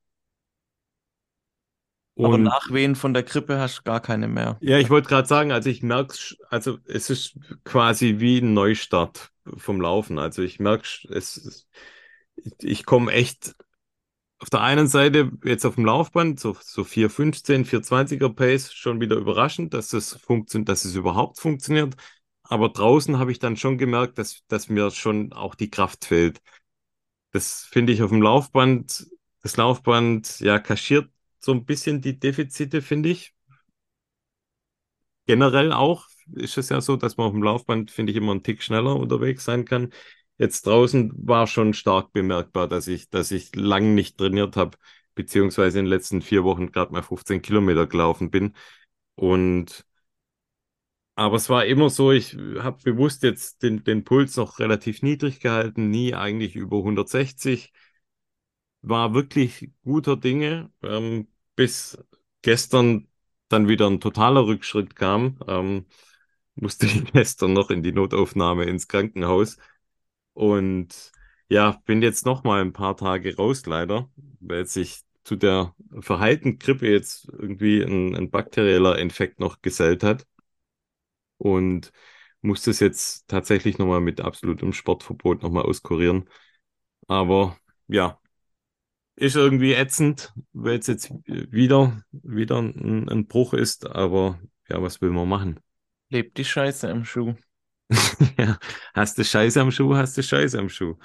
[2.21, 4.61] Aber Und Nachwehen von der Grippe hast du gar keine mehr.
[4.61, 6.15] ja, ich wollte gerade sagen, also ich merke
[6.51, 10.19] also es ist quasi wie ein Neustart vom Laufen.
[10.19, 11.69] Also ich merke, es, es-
[12.63, 13.55] ich komme echt
[14.41, 19.17] auf der einen Seite jetzt auf dem Laufband, so, so 4,15, 4,20er Pace, schon wieder
[19.17, 21.97] überraschend, dass es funktioniert, dass es überhaupt funktioniert.
[22.45, 26.41] Aber draußen habe ich dann schon gemerkt, dass, dass mir schon auch die Kraft fehlt.
[27.33, 29.07] Das finde ich auf dem Laufband,
[29.43, 31.11] das Laufband, ja, kaschiert
[31.45, 33.35] so ein bisschen die Defizite, finde ich.
[35.27, 38.43] Generell auch ist es ja so, dass man auf dem Laufband, finde ich, immer einen
[38.43, 39.93] Tick schneller unterwegs sein kann.
[40.39, 44.77] Jetzt draußen war schon stark bemerkbar, dass ich, dass ich lang nicht trainiert habe,
[45.15, 48.55] beziehungsweise in den letzten vier Wochen gerade mal 15 Kilometer gelaufen bin.
[49.15, 49.85] Und
[51.15, 55.41] aber es war immer so, ich habe bewusst jetzt den, den Puls noch relativ niedrig
[55.41, 57.73] gehalten, nie eigentlich über 160.
[58.83, 61.99] War wirklich guter Dinge, ähm, bis
[62.43, 63.09] gestern
[63.49, 65.39] dann wieder ein totaler Rückschritt kam.
[65.49, 65.87] Ähm,
[66.55, 69.59] musste ich gestern noch in die Notaufnahme ins Krankenhaus.
[70.35, 71.13] Und
[71.49, 74.11] ja, bin jetzt noch mal ein paar Tage raus, leider,
[74.41, 80.27] weil sich zu der verheilten Grippe jetzt irgendwie ein, ein bakterieller Infekt noch gesellt hat.
[81.39, 81.93] Und
[82.41, 86.29] muss das jetzt tatsächlich nochmal mit absolutem Sportverbot nochmal auskurieren.
[87.09, 88.21] Aber ja,
[89.17, 93.87] ist irgendwie ätzend, weil es jetzt wieder, wieder ein, ein Bruch ist.
[93.87, 95.61] Aber ja, was will man machen?
[96.09, 97.35] Lebt die Scheiße im Schuh.
[98.39, 98.59] ja,
[98.95, 100.97] hast du Scheiße am Schuh, hast du Scheiße am Schuh.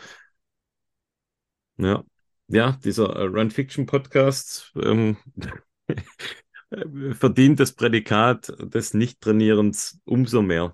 [1.78, 2.04] Ja,
[2.48, 5.18] ja, dieser äh, Run Fiction Podcast ähm,
[7.14, 10.74] verdient das Prädikat des Nicht-Trainierens umso mehr.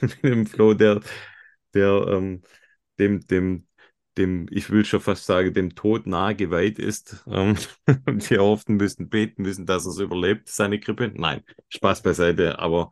[0.00, 1.00] Mit dem Flo, der,
[1.72, 2.42] der ähm,
[2.98, 3.66] dem, dem,
[4.18, 7.24] dem, ich will schon fast sagen, dem Tod nahe geweiht ist.
[7.26, 7.56] Ähm,
[8.06, 11.12] und wir hoffen müssen, beten müssen, dass er es überlebt, seine Grippe.
[11.14, 12.90] Nein, Spaß beiseite, aber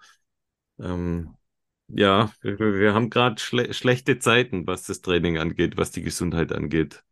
[0.78, 1.34] ähm,
[1.88, 6.52] ja, wir, wir haben gerade schle schlechte Zeiten, was das Training angeht, was die Gesundheit
[6.52, 7.04] angeht.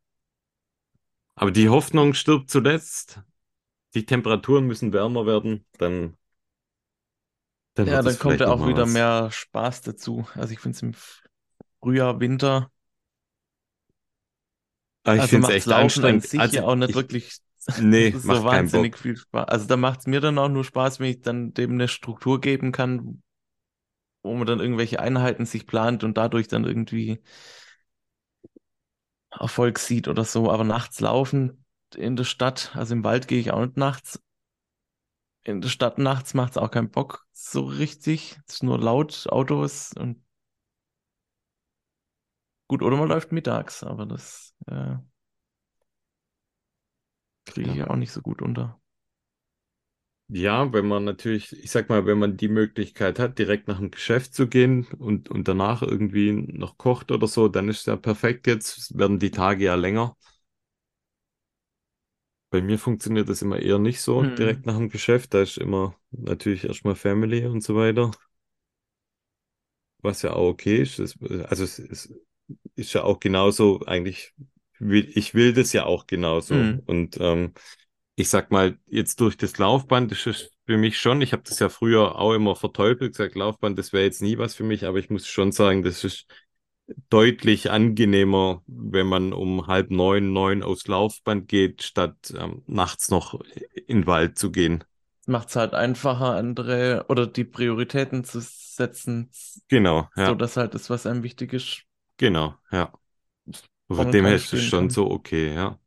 [1.35, 3.21] Aber die Hoffnung stirbt zuletzt.
[3.95, 6.17] Die Temperaturen müssen wärmer werden, dann.
[7.75, 8.93] dann ja, dann kommt ja auch wieder was.
[8.93, 10.27] mehr Spaß dazu.
[10.35, 10.95] Also ich finde es im
[11.81, 12.71] Frühjahr, Winter.
[15.05, 16.27] Aber ich also finde es echt Laufen anstrengend.
[16.27, 17.39] Sich also ja auch nicht ich, wirklich
[17.81, 19.49] nee, so macht wahnsinnig viel Spaß.
[19.49, 22.41] Also da macht es mir dann auch nur Spaß, wenn ich dann dem eine Struktur
[22.41, 23.23] geben kann,
[24.23, 27.23] wo man dann irgendwelche Einheiten sich plant und dadurch dann irgendwie
[29.31, 30.51] Erfolg sieht oder so.
[30.51, 31.65] Aber nachts laufen
[31.97, 34.21] in der Stadt, also im Wald gehe ich auch nicht nachts.
[35.43, 38.39] In der Stadt nachts macht es auch keinen Bock so richtig.
[38.47, 40.23] Es ist nur laut, Autos und
[42.71, 44.97] gut, oder man läuft mittags, aber das äh,
[47.45, 47.91] kriege ich ja.
[47.91, 48.81] auch nicht so gut unter.
[50.33, 53.91] Ja, wenn man natürlich, ich sag mal, wenn man die Möglichkeit hat, direkt nach dem
[53.91, 58.47] Geschäft zu gehen und, und danach irgendwie noch kocht oder so, dann ist ja perfekt
[58.47, 60.17] jetzt, werden die Tage ja länger.
[62.51, 64.27] Bei mir funktioniert das immer eher nicht so, Hm.
[64.27, 65.35] direkt nach dem Geschäft.
[65.35, 68.11] Da ist immer natürlich erstmal Family und so weiter,
[70.03, 71.01] was ja auch okay ist.
[71.49, 72.15] Also es, es
[72.75, 74.33] ist ja auch genauso, eigentlich,
[74.79, 76.55] will, ich will das ja auch genauso.
[76.55, 76.83] Hm.
[76.87, 77.53] Und ähm,
[78.17, 81.59] ich sag mal, jetzt durch das Laufband, das ist für mich schon, ich habe das
[81.59, 84.99] ja früher auch immer verteufelt, gesagt, Laufband, das wäre jetzt nie was für mich, aber
[84.99, 86.27] ich muss schon sagen, das ist
[87.09, 93.41] deutlich angenehmer, wenn man um halb neun, neun aufs Laufband geht, statt ähm, nachts noch
[93.87, 94.85] in den Wald zu gehen.
[95.27, 99.31] Macht es halt einfacher, andere oder die Prioritäten zu setzen.
[99.69, 100.27] Genau, ja.
[100.27, 101.83] So dass halt das, was einem wichtig ist.
[102.21, 102.93] Genau, ja.
[103.89, 104.91] Von dem her ist es schon kann.
[104.91, 105.79] so okay, ja.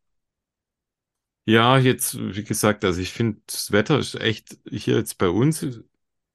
[1.46, 5.66] Ja, jetzt, wie gesagt, also ich finde, das Wetter ist echt hier jetzt bei uns,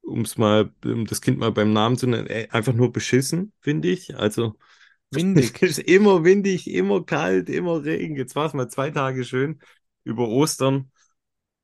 [0.02, 3.52] um es mal, um das Kind mal beim Namen zu nennen, äh, einfach nur beschissen,
[3.60, 4.16] finde ich.
[4.16, 4.58] Also
[5.10, 5.62] windig.
[5.62, 8.16] Es ist immer windig, immer kalt, immer Regen.
[8.16, 9.60] Jetzt war es mal zwei Tage schön
[10.04, 10.90] über Ostern.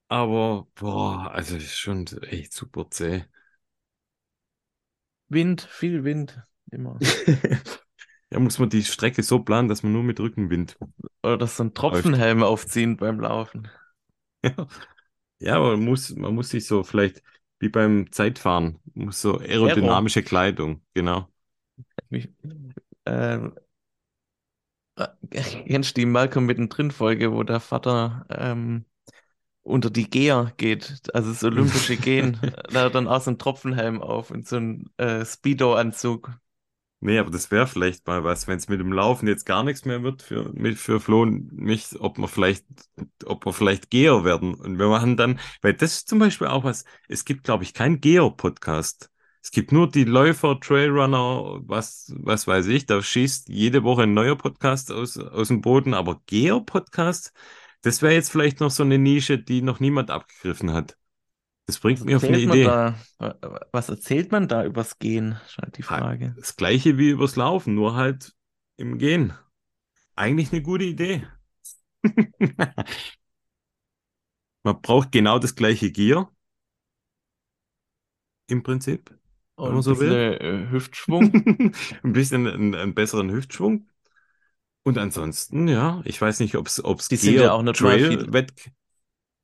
[0.09, 3.25] Aber boah, also ist schon echt super zäh.
[5.29, 6.99] Wind, viel Wind, immer.
[8.35, 10.77] Ja, muss man die Strecke so planen, dass man nur mit Rückenwind.
[11.23, 12.51] Oder dass so ein Tropfenhelm läuft.
[12.51, 13.69] aufziehen beim Laufen.
[15.41, 17.23] Ja, ja man muss, man muss sich so vielleicht
[17.61, 20.29] wie beim Zeitfahren, muss so aerodynamische Aero.
[20.29, 21.29] Kleidung, genau.
[22.11, 22.29] Mich,
[23.05, 23.39] äh,
[25.31, 28.85] kennst du die Malcolm mittendrin Folge, wo der Vater ähm,
[29.63, 32.39] unter die Geher geht, also das olympische Gehen,
[32.73, 36.33] da hat dann auch so einen Tropfenhelm auf und so einen äh, Speedo-Anzug.
[37.05, 39.85] Nee, aber das wäre vielleicht mal was, wenn es mit dem Laufen jetzt gar nichts
[39.85, 42.65] mehr wird für, mit, für Flo und mich, ob wir vielleicht,
[43.27, 44.55] ob wir vielleicht Geher werden.
[44.55, 47.75] Und wir machen dann, weil das ist zum Beispiel auch was, es gibt, glaube ich,
[47.75, 49.11] keinen Geher-Podcast.
[49.43, 54.15] Es gibt nur die Läufer, Trailrunner, was, was weiß ich, da schießt jede Woche ein
[54.15, 57.35] neuer Podcast aus, aus dem Boden, aber Geher-Podcast,
[57.83, 60.97] das wäre jetzt vielleicht noch so eine Nische, die noch niemand abgegriffen hat.
[61.67, 62.65] Das bringt was mich auf eine Idee.
[62.65, 62.95] Da,
[63.73, 65.39] was erzählt man da übers Gehen?
[65.47, 66.35] Ist halt die Frage.
[66.37, 68.35] Das gleiche wie übers Laufen, nur halt
[68.77, 69.33] im Gehen.
[70.15, 71.27] Eigentlich eine gute Idee.
[74.63, 76.31] man braucht genau das gleiche Gear.
[78.49, 79.11] Im Prinzip.
[79.57, 80.13] Und wenn man so will.
[80.13, 81.33] Äh, Hüftschwung.
[82.03, 83.89] ein bisschen einen, einen, besseren Hüftschwung.
[84.83, 88.53] Und ansonsten, ja, ich weiß nicht, ob es sind ja auch Trail Wett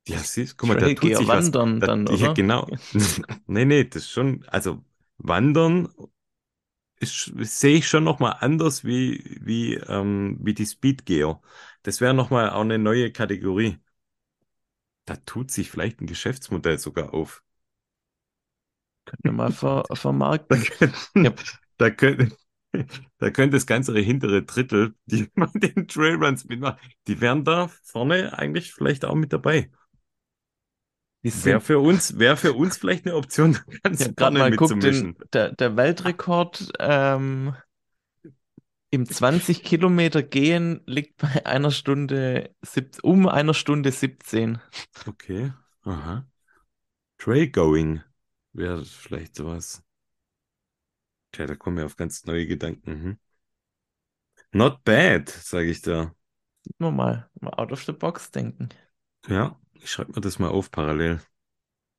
[0.07, 1.87] ja, siehst guck mal, da tut sich wandern was.
[1.87, 2.21] dann, da, oder?
[2.21, 2.67] Ja, genau.
[3.47, 4.83] nee, nee, das ist schon, also
[5.17, 5.89] wandern
[7.03, 11.41] sehe ich schon nochmal anders wie, wie, ähm, wie die Speedgear.
[11.83, 13.79] Das wäre nochmal auch eine neue Kategorie.
[15.05, 17.43] Da tut sich vielleicht ein Geschäftsmodell sogar auf.
[19.05, 20.63] Können wir mal ver vermarkten.
[20.79, 21.33] Da, ja.
[21.77, 22.35] da, könnte,
[23.17, 28.37] da könnte das ganze hintere Drittel, die man den Trailruns mitmacht, die wären da vorne
[28.37, 29.71] eigentlich vielleicht auch mit dabei.
[31.23, 35.15] Wäre für uns, wäre für uns vielleicht eine Option, ganz ja, gerade mal guckt, den,
[35.33, 37.55] der, der Weltrekord ähm,
[38.89, 42.55] im 20 Kilometer gehen liegt bei einer Stunde
[43.03, 44.59] um einer Stunde 17.
[45.07, 45.53] Okay.
[45.83, 46.25] Aha.
[47.17, 48.01] Trailgoing
[48.53, 49.83] wäre vielleicht sowas.
[51.31, 52.91] Tja, da kommen wir auf ganz neue Gedanken.
[52.91, 53.17] Hm?
[54.51, 56.13] Not bad, sage ich da.
[56.77, 58.69] Nur mal, mal out of the box denken.
[59.27, 61.19] Ja, ich schreibe mir das mal auf parallel.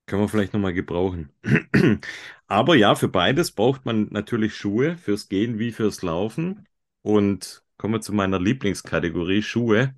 [0.06, 1.32] Kann man vielleicht nochmal gebrauchen.
[2.46, 6.66] Aber ja, für beides braucht man natürlich Schuhe, fürs Gehen wie fürs Laufen.
[7.02, 9.94] Und kommen wir zu meiner Lieblingskategorie Schuhe.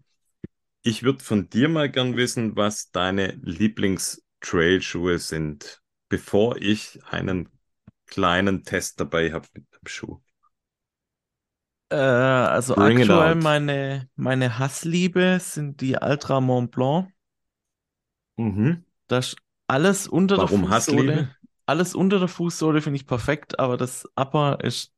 [0.82, 7.48] Ich würde von dir mal gern wissen, was deine Lieblings-Trail-Schuhe sind, bevor ich einen
[8.06, 10.20] kleinen Test dabei habe mit dem Schuh.
[11.88, 17.13] Äh, also Bring aktuell meine, meine Hassliebe sind die Ultra Mont Blanc.
[18.36, 18.84] Mhm.
[19.06, 21.12] Das alles unter Warum der Fußsohle.
[21.12, 21.36] Hassliebe?
[21.66, 24.92] Alles unter der Fußsohle finde ich perfekt, aber das Upper ist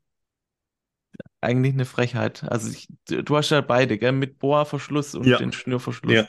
[1.41, 2.43] eigentlich eine Frechheit.
[2.45, 4.13] Also ich, du hast ja beide, gell?
[4.13, 5.39] Mit Boa-Verschluss und ja.
[5.39, 6.13] den Schnürverschluss.
[6.13, 6.29] Ja.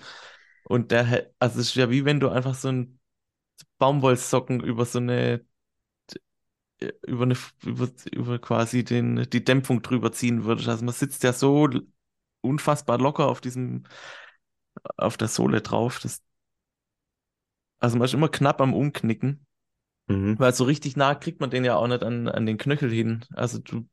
[0.64, 3.00] Und der, also es ist ja wie wenn du einfach so ein
[3.80, 5.46] Baumwollsocken über so eine
[7.08, 10.68] über eine über, über quasi den die Dämpfung drüber ziehen würdest.
[10.68, 11.70] Also man sitzt ja so
[12.42, 13.84] unfassbar locker auf diesem
[14.96, 16.00] auf der Sohle drauf.
[16.00, 16.22] Das,
[17.80, 19.46] also man ist immer knapp am Umknicken.
[20.08, 20.40] Mhm.
[20.40, 23.26] Weil so richtig nah kriegt man den ja auch nicht an, an den Knöchel hin.
[23.34, 23.86] Also du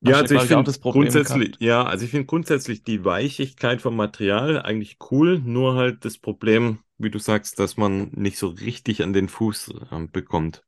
[0.00, 1.62] ja, also ich finde grundsätzlich, gehabt.
[1.62, 6.80] ja, also ich finde grundsätzlich die Weichigkeit vom Material eigentlich cool, nur halt das Problem,
[6.98, 10.62] wie du sagst, dass man nicht so richtig an den Fuß äh, bekommt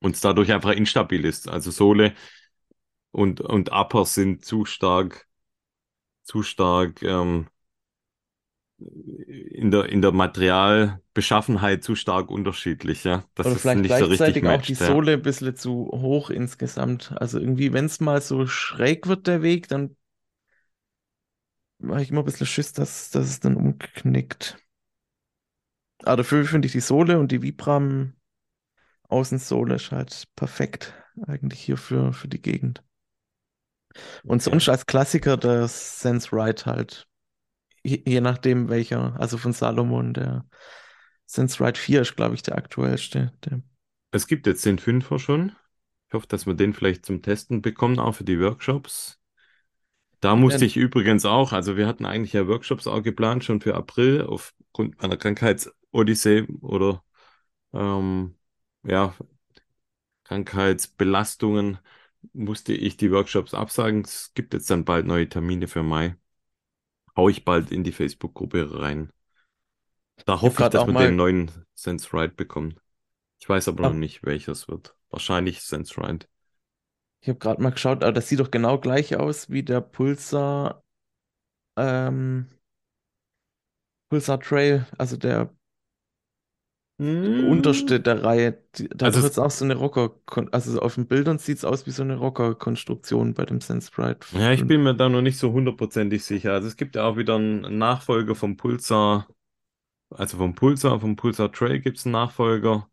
[0.00, 1.48] und es dadurch einfach instabil ist.
[1.48, 2.14] Also Sohle
[3.10, 5.26] und, und Upper sind zu stark,
[6.22, 7.48] zu stark ähm,
[8.80, 13.24] in der, in der Materialbeschaffenheit zu stark unterschiedlich, ja.
[13.34, 15.16] Das Oder vielleicht nicht gleichzeitig so richtig auch matcht, die Sohle ja.
[15.18, 17.12] ein bisschen zu hoch insgesamt.
[17.16, 19.96] Also irgendwie, wenn es mal so schräg wird, der Weg, dann
[21.78, 24.58] mache ich immer ein bisschen Schiss, dass, dass es dann umknickt.
[26.02, 28.14] Aber dafür finde ich die Sohle und die Vibram
[29.08, 30.94] Außensohle ist halt perfekt
[31.26, 32.82] eigentlich hier für, für die Gegend.
[34.22, 37.08] Und sonst als Klassiker der Sense Ride halt
[37.82, 40.46] je, je nachdem welcher, also von Salomon, der
[41.26, 43.32] Sense Ride 4 ist, glaube ich, der aktuellste.
[43.44, 43.62] Der...
[44.10, 45.52] Es gibt jetzt den 5er schon.
[46.08, 49.20] Ich hoffe, dass wir den vielleicht zum Testen bekommen, auch für die Workshops.
[50.20, 53.74] Da musste ich übrigens auch, also wir hatten eigentlich ja Workshops auch geplant, schon für
[53.74, 57.02] April, aufgrund meiner Krankheitsodyssee oder
[57.72, 58.36] ähm,
[58.82, 59.14] ja,
[60.24, 61.78] Krankheitsbelastungen
[62.34, 64.02] musste ich die Workshops absagen.
[64.02, 66.16] Es gibt jetzt dann bald neue Termine für Mai
[67.20, 69.12] hau ich bald in die Facebook-Gruppe rein.
[70.24, 72.80] Da hoffe ich, dass wir den neuen Sense Ride bekommen.
[73.38, 74.96] Ich weiß aber noch nicht, welches wird.
[75.10, 76.26] Wahrscheinlich Sense Ride.
[77.20, 80.82] Ich habe gerade mal geschaut, aber das sieht doch genau gleich aus wie der Pulsar
[81.76, 82.46] ähm,
[84.08, 85.54] Pulsar Trail, also der
[87.00, 87.48] Mm.
[87.48, 88.58] Unterste der Reihe.
[88.74, 90.12] Da also hat jetzt auch so eine Rocker,
[90.52, 94.26] also auf den Bildern sieht es aus wie so eine Rocker-Konstruktion bei dem SenseSprite.
[94.38, 96.52] Ja, ich bin mir da noch nicht so hundertprozentig sicher.
[96.52, 99.26] Also es gibt ja auch wieder einen Nachfolger vom Pulsar,
[100.10, 102.86] also vom Pulsar, vom Pulsar Trail gibt es einen Nachfolger.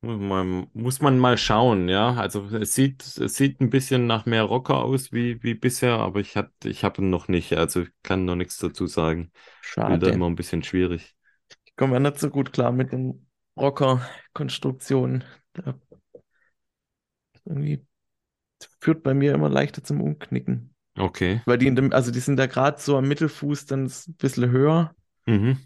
[0.00, 2.14] Muss man, muss man mal schauen, ja.
[2.14, 6.18] Also es sieht, es sieht ein bisschen nach mehr Rocker aus wie, wie bisher, aber
[6.18, 9.30] ich habe ich hab ihn noch nicht, also ich kann noch nichts dazu sagen.
[9.60, 9.92] Schade.
[9.92, 11.14] Bin da immer ein bisschen schwierig
[11.76, 15.24] komme ja nicht so gut klar mit den Rocker-Konstruktionen.
[17.44, 17.86] Irgendwie
[18.80, 20.74] führt bei mir immer leichter zum Umknicken.
[20.96, 21.42] Okay.
[21.46, 24.50] Weil die in dem, also die sind da gerade so am Mittelfuß dann ein bisschen
[24.50, 24.94] höher.
[25.26, 25.58] Mhm.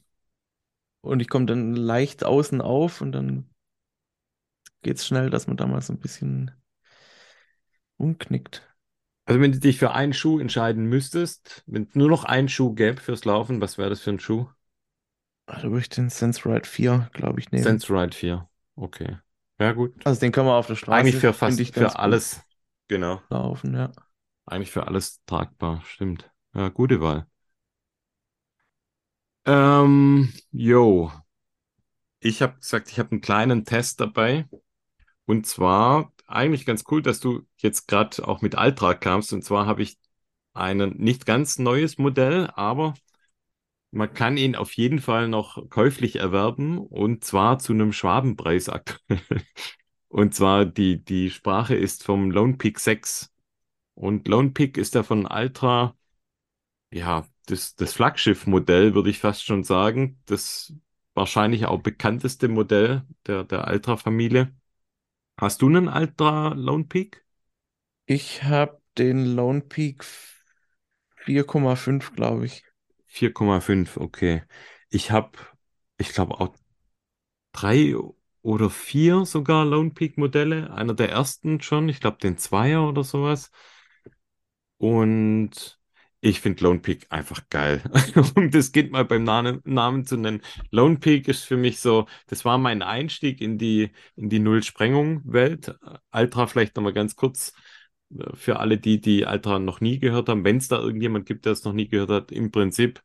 [1.01, 3.51] Und ich komme dann leicht außen auf und dann
[4.83, 6.51] geht es schnell, dass man da mal so ein bisschen
[7.97, 8.65] umknickt.
[9.27, 12.75] Also wenn du dich für einen Schuh entscheiden müsstest, wenn es nur noch einen Schuh
[12.75, 14.49] gäbe fürs Laufen, was wäre das für ein Schuh?
[15.49, 17.65] Da würde ich den SenseRide 4, glaube ich, nehmen.
[17.65, 19.19] SenseRide 4, okay.
[19.59, 19.95] Ja, gut.
[20.07, 21.01] Also den können wir auf der Straße.
[21.01, 22.41] Eigentlich für fast für alles,
[22.87, 23.21] genau.
[23.31, 23.91] Laufen, ja.
[24.45, 26.31] Eigentlich für alles tragbar, stimmt.
[26.55, 27.27] Ja, gute Wahl.
[29.47, 31.11] Ähm, yo.
[32.21, 34.47] Ich habe gesagt, ich habe einen kleinen Test dabei.
[35.25, 39.33] Und zwar eigentlich ganz cool, dass du jetzt gerade auch mit Altra kamst.
[39.33, 39.99] Und zwar habe ich
[40.53, 42.95] ein nicht ganz neues Modell, aber
[43.91, 49.21] man kann ihn auf jeden Fall noch käuflich erwerben und zwar zu einem Schwabenpreis aktuell.
[50.11, 53.31] Und zwar die, die Sprache ist vom Lone Peak 6.
[53.95, 55.97] Und Lone Peak ist ja von Altra,
[56.91, 60.21] ja, das, das Flaggschiff-Modell, würde ich fast schon sagen.
[60.27, 60.73] Das
[61.15, 64.55] wahrscheinlich auch bekannteste Modell der, der Altra-Familie.
[65.37, 67.25] Hast du einen Altra Lone Peak?
[68.07, 70.05] Ich habe den Lone Peak
[71.25, 72.68] 4,5, glaube ich.
[73.09, 74.43] 4,5, okay.
[74.91, 75.33] Ich habe,
[75.99, 76.55] ich glaube auch
[77.53, 77.95] drei
[78.43, 80.73] oder vier sogar Lone Peak Modelle.
[80.73, 83.51] Einer der ersten schon, ich glaube den Zweier oder sowas.
[84.79, 85.79] Und
[86.21, 87.83] ich finde Lone Peak einfach geil.
[88.37, 90.43] Um das geht mal beim Namen, Namen zu nennen.
[90.71, 95.77] Lone Peak ist für mich so, das war mein Einstieg in die, in die Null-Sprengung-Welt.
[96.13, 97.53] Ultra vielleicht nochmal ganz kurz äh,
[98.35, 101.53] für alle die, die Ultra noch nie gehört haben, wenn es da irgendjemand gibt, der
[101.53, 103.03] es noch nie gehört hat, im Prinzip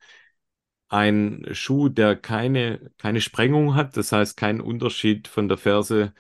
[0.90, 6.14] ein Schuh, der keine, keine Sprengung hat, das heißt keinen Unterschied von der Ferse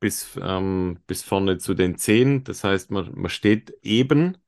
[0.00, 2.44] bis, ähm, bis vorne zu den Zehen.
[2.44, 4.38] Das heißt, man, man steht eben,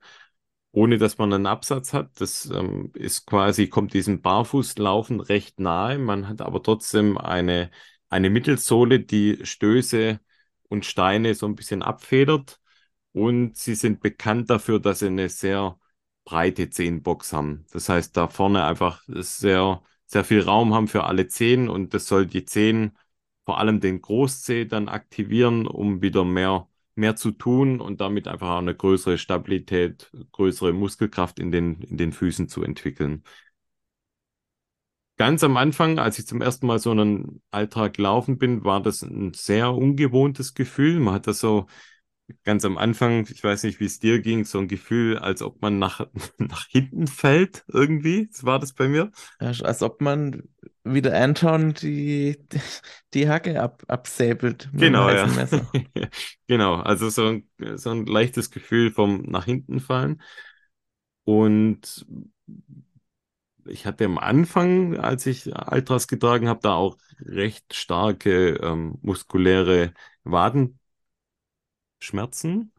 [0.71, 2.19] ohne dass man einen Absatz hat.
[2.21, 5.97] Das ähm, ist quasi, kommt diesem Barfußlaufen recht nahe.
[5.99, 7.71] Man hat aber trotzdem eine,
[8.09, 10.19] eine Mittelsohle, die Stöße
[10.69, 12.59] und Steine so ein bisschen abfedert.
[13.17, 15.79] Und sie sind bekannt dafür, dass sie eine sehr
[16.23, 17.65] breite Zehenbox haben.
[17.71, 22.05] Das heißt, da vorne einfach sehr, sehr viel Raum haben für alle Zehen und das
[22.07, 22.95] soll die Zehen,
[23.45, 28.49] vor allem den Großzeh, dann aktivieren, um wieder mehr, mehr zu tun und damit einfach
[28.51, 33.23] auch eine größere Stabilität, größere Muskelkraft in den, in den Füßen zu entwickeln.
[35.17, 39.01] Ganz am Anfang, als ich zum ersten Mal so einen Alltag gelaufen bin, war das
[39.01, 40.99] ein sehr ungewohntes Gefühl.
[40.99, 41.65] Man hat das so
[42.43, 45.61] ganz am Anfang, ich weiß nicht, wie es dir ging, so ein Gefühl, als ob
[45.61, 46.07] man nach,
[46.37, 48.27] nach hinten fällt irgendwie.
[48.27, 49.11] Das war das bei mir.
[49.39, 50.43] Ja, als ob man
[50.83, 52.37] wieder Anton die,
[53.13, 55.27] die Hacke ab, absäbelt mit genau, ja.
[56.47, 60.21] Genau, also so ein, so ein leichtes Gefühl vom nach hinten fallen.
[61.23, 62.05] Und
[63.65, 69.93] ich hatte am Anfang, als ich Altras getragen habe, da auch recht starke ähm, muskuläre
[70.23, 70.76] Waden
[71.99, 72.71] Schmerzen.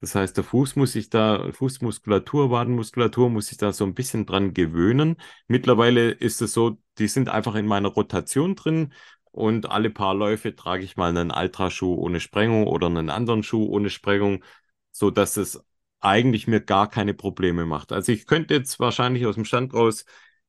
[0.00, 4.26] Das heißt, der Fuß muss sich da, Fußmuskulatur, Wadenmuskulatur muss sich da so ein bisschen
[4.26, 5.16] dran gewöhnen.
[5.48, 8.92] Mittlerweile ist es so, die sind einfach in meiner Rotation drin
[9.32, 13.66] und alle paar Läufe trage ich mal einen Ultraschuh ohne Sprengung oder einen anderen Schuh
[13.66, 14.44] ohne Sprengung,
[14.92, 15.60] so dass es
[16.00, 17.90] eigentlich mir gar keine Probleme macht.
[17.92, 20.04] Also ich könnte jetzt wahrscheinlich aus dem Stand raus,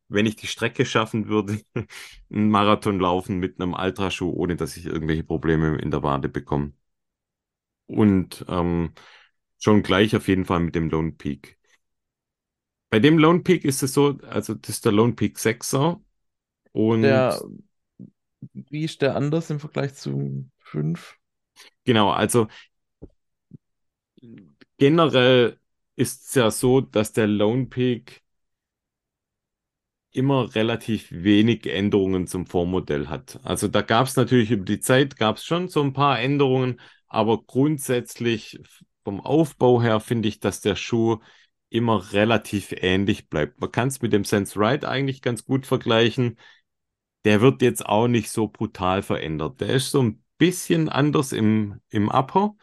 [0.09, 1.61] wenn ich die Strecke schaffen würde,
[2.31, 6.73] einen Marathon laufen mit einem Ultraschuh, ohne dass ich irgendwelche Probleme in der Wade bekomme.
[7.89, 8.93] Und ähm,
[9.59, 11.57] schon gleich auf jeden Fall mit dem Lone Peak.
[12.89, 16.01] Bei dem Lone Peak ist es so, also das ist der Lone Peak 6er.
[16.71, 17.41] Und der,
[18.53, 21.17] wie ist der anders im Vergleich zu 5?
[21.83, 22.47] Genau, also
[24.77, 25.59] generell
[25.95, 28.23] ist es ja so, dass der Lone Peak
[30.11, 33.39] immer relativ wenig Änderungen zum Vormodell hat.
[33.43, 36.79] Also da gab es natürlich über die Zeit, gab es schon so ein paar Änderungen,
[37.09, 38.59] aber grundsätzlich
[39.03, 41.17] vom Aufbau her finde ich, dass der Schuh
[41.69, 43.59] immer relativ ähnlich bleibt.
[43.61, 46.37] Man kann es mit dem Sense Ride eigentlich ganz gut vergleichen.
[47.25, 49.61] Der wird jetzt auch nicht so brutal verändert.
[49.61, 52.55] Der ist so ein bisschen anders im, im Upper.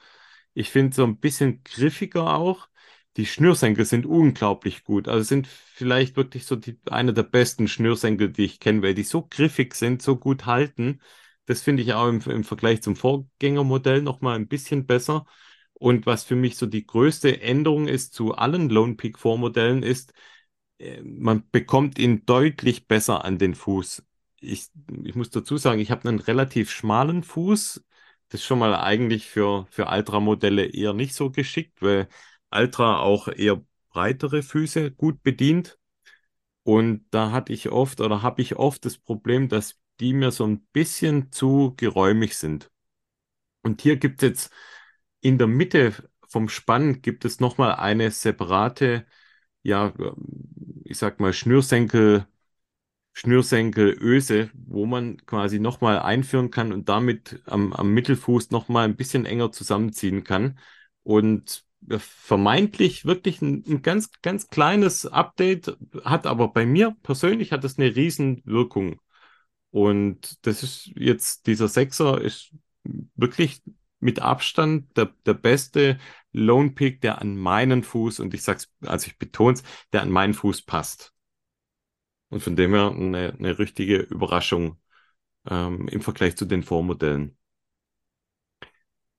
[0.55, 2.68] Ich finde so ein bisschen griffiger auch.
[3.16, 5.09] Die Schnürsenkel sind unglaublich gut.
[5.09, 9.05] Also sind vielleicht wirklich so die, eine der besten Schnürsenkel, die ich kenne, weil die
[9.05, 11.01] so griffig sind, so gut halten.
[11.47, 15.26] Das finde ich auch im, im Vergleich zum Vorgängermodell nochmal ein bisschen besser.
[15.74, 20.12] Und was für mich so die größte Änderung ist zu allen Lone Peak Vormodellen ist,
[20.78, 24.05] äh, man bekommt ihn deutlich besser an den Fuß.
[24.40, 24.68] Ich,
[25.05, 27.84] ich muss dazu sagen, ich habe einen relativ schmalen Fuß.
[28.28, 32.09] Das ist schon mal eigentlich für, für Ultra-Modelle eher nicht so geschickt, weil
[32.51, 35.78] Ultra auch eher breitere Füße gut bedient.
[36.64, 40.47] Und da hatte ich oft oder habe ich oft das Problem, dass die mir so
[40.47, 42.70] ein bisschen zu geräumig sind.
[43.62, 44.53] Und hier gibt es jetzt
[45.20, 45.94] in der Mitte
[46.28, 49.07] vom Spann gibt es nochmal eine separate,
[49.62, 49.92] ja,
[50.84, 52.26] ich sag mal Schnürsenkel,
[53.14, 59.24] Schnürsenkelöse, wo man quasi nochmal einführen kann und damit am, am Mittelfuß nochmal ein bisschen
[59.24, 60.59] enger zusammenziehen kann.
[61.03, 61.64] Und
[61.99, 67.78] vermeintlich wirklich ein, ein, ganz, ganz kleines Update, hat aber bei mir persönlich hat es
[67.78, 69.01] eine riesen Wirkung.
[69.77, 72.55] Und das ist jetzt, dieser Sechser ist
[73.14, 73.61] wirklich
[74.01, 75.99] mit Abstand der, der beste
[76.33, 79.61] Lone Pick, der an meinen Fuß, und ich sag's, also ich betone
[79.93, 81.12] der an meinen Fuß passt.
[82.31, 84.81] Und von dem her eine, eine richtige Überraschung
[85.47, 87.37] ähm, im Vergleich zu den Vormodellen.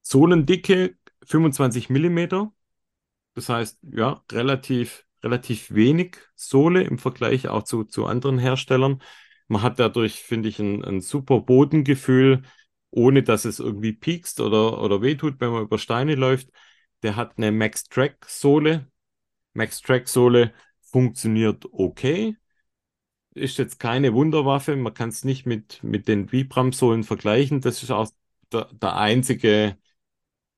[0.02, 2.52] Sohlendicke 25 Millimeter.
[3.36, 9.04] Das heißt, ja, relativ, relativ wenig Sohle im Vergleich auch zu, zu anderen Herstellern.
[9.48, 12.44] Man hat dadurch, finde ich, ein, ein super Bodengefühl,
[12.92, 16.50] ohne dass es irgendwie piekst oder, oder wehtut, wenn man über Steine läuft.
[17.04, 18.88] Der hat eine Max Track Sohle.
[19.54, 22.38] Max Track Sohle funktioniert okay.
[23.34, 24.76] Ist jetzt keine Wunderwaffe.
[24.76, 27.62] Man kann es nicht mit, mit den Vibram-Sohlen vergleichen.
[27.62, 28.10] Das ist auch
[28.52, 29.78] der, der einzige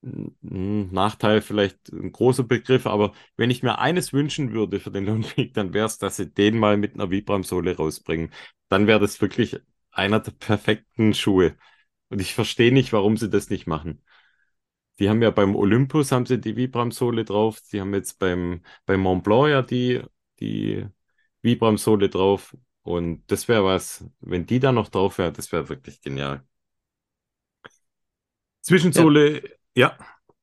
[0.02, 5.54] Nachteil, vielleicht ein großer Begriff, aber wenn ich mir eines wünschen würde für den Peak,
[5.54, 8.32] dann wäre es, dass sie den mal mit einer Vibram-Sohle rausbringen.
[8.70, 9.60] Dann wäre das wirklich
[9.92, 11.58] einer der perfekten Schuhe.
[12.10, 14.04] Und ich verstehe nicht, warum sie das nicht machen.
[15.00, 17.60] Die haben ja beim Olympus haben sie die Vibram-Sohle drauf.
[17.64, 20.02] Sie haben jetzt beim, beim Mont Blanc ja die,
[20.40, 20.86] die
[21.42, 22.56] Vibram-Sohle drauf.
[22.84, 26.44] Und das wäre was, wenn die da noch drauf wäre, das wäre wirklich genial.
[28.62, 29.50] Zwischensohle, ja.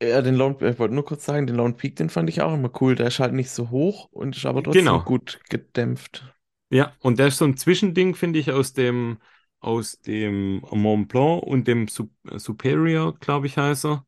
[0.02, 2.54] Ja, den Lone, ich wollte nur kurz sagen, den Lone Peak, den fand ich auch
[2.54, 2.94] immer cool.
[2.94, 5.04] Der ist halt nicht so hoch und ist aber trotzdem Genau.
[5.04, 6.24] gut gedämpft.
[6.70, 9.18] Ja, und der ist so ein Zwischending, finde ich, aus dem,
[9.60, 14.06] aus dem Mont Blanc und dem Sup Superior, glaube ich, heißt er.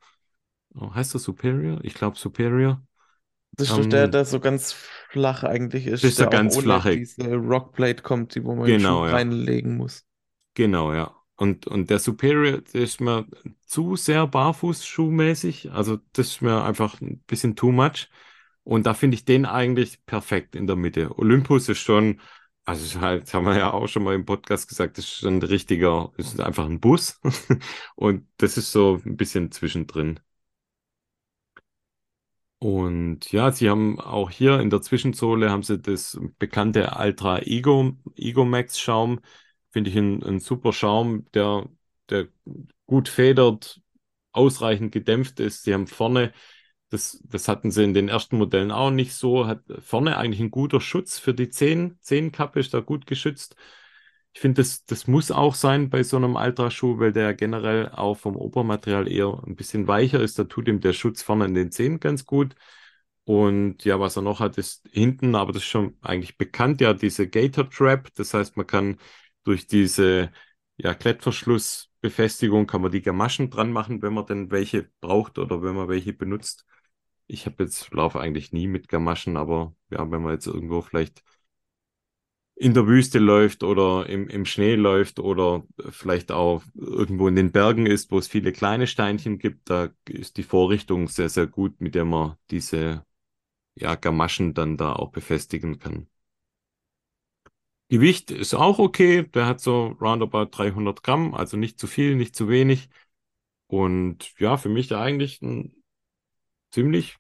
[0.75, 1.81] Oh, heißt er Superior?
[1.85, 2.83] Ich glaube Superior.
[3.53, 6.29] Das ist doch der, Ähm, der so ganz flach eigentlich ist, das ist der der
[6.29, 7.05] ganz flache.
[7.19, 9.21] diese Rockplate kommt, die wo man Genau, ja.
[9.21, 10.07] reinlegen muss.
[10.55, 11.18] Genau, ja.
[11.39, 13.27] Und, und der Superior, der ist mir
[13.67, 15.71] zu sehr barfußschuhmäßig.
[15.73, 18.09] Also das ist mir einfach ein bisschen too much.
[18.65, 21.17] Und da finde ich den eigentlich perfekt in der Mitte.
[21.19, 22.21] Olympus ist schon,
[22.65, 25.37] also halt, das haben wir ja auch schon mal im Podcast gesagt, das ist schon
[25.39, 27.21] ein richtiger, ist einfach ein Bus.
[27.97, 30.21] Und das ist so ein bisschen zwischendrin.
[32.61, 37.97] Und ja, sie haben auch hier in der Zwischensohle haben sie das bekannte Ultra Ego,
[38.17, 39.21] Ego Max Schaum.
[39.79, 41.69] Finde ich ein, ein super Schaum, der,
[42.11, 42.27] der
[42.87, 43.81] gut federt,
[44.33, 45.63] ausreichend gedämpft ist.
[45.63, 46.33] Sie haben vorne,
[46.91, 50.51] das, das hatten sie in den ersten Modellen auch nicht so, hat vorne eigentlich ein
[50.51, 51.97] guter Schutz für die Zehen.
[52.01, 53.55] Zehenkappe ist da gut geschützt.
[54.33, 58.17] Ich finde, das, das muss auch sein bei so einem Ultraschuh, weil der generell auch
[58.17, 60.41] vom Obermaterial eher ein bisschen weicher ist.
[60.41, 62.57] Da tut ihm der Schutz vorne in den Zehen ganz gut.
[63.25, 66.95] Und ja, was er noch hat, ist hinten, aber das ist schon eigentlich bekannt, ja,
[66.95, 68.13] diese Gator Trap.
[68.17, 68.99] Das heißt, man kann
[69.49, 70.31] durch diese
[70.77, 75.75] ja, Klettverschlussbefestigung kann man die Gamaschen dran machen, wenn man denn welche braucht oder wenn
[75.75, 76.67] man welche benutzt.
[77.27, 81.23] Ich habe jetzt laufe eigentlich nie mit Gamaschen, aber ja, wenn man jetzt irgendwo vielleicht
[82.57, 87.53] in der Wüste läuft oder im, im Schnee läuft oder vielleicht auch irgendwo in den
[87.53, 91.81] Bergen ist, wo es viele kleine Steinchen gibt, da ist die Vorrichtung sehr, sehr gut,
[91.81, 93.05] mit der man diese
[93.77, 96.09] ja, Gamaschen dann da auch befestigen kann.
[97.89, 102.37] Gewicht ist auch okay, der hat so roundabout 300 Gramm, also nicht zu viel, nicht
[102.37, 102.91] zu wenig.
[103.67, 105.75] Und ja, für mich eigentlich ein
[106.73, 107.19] ziemlich,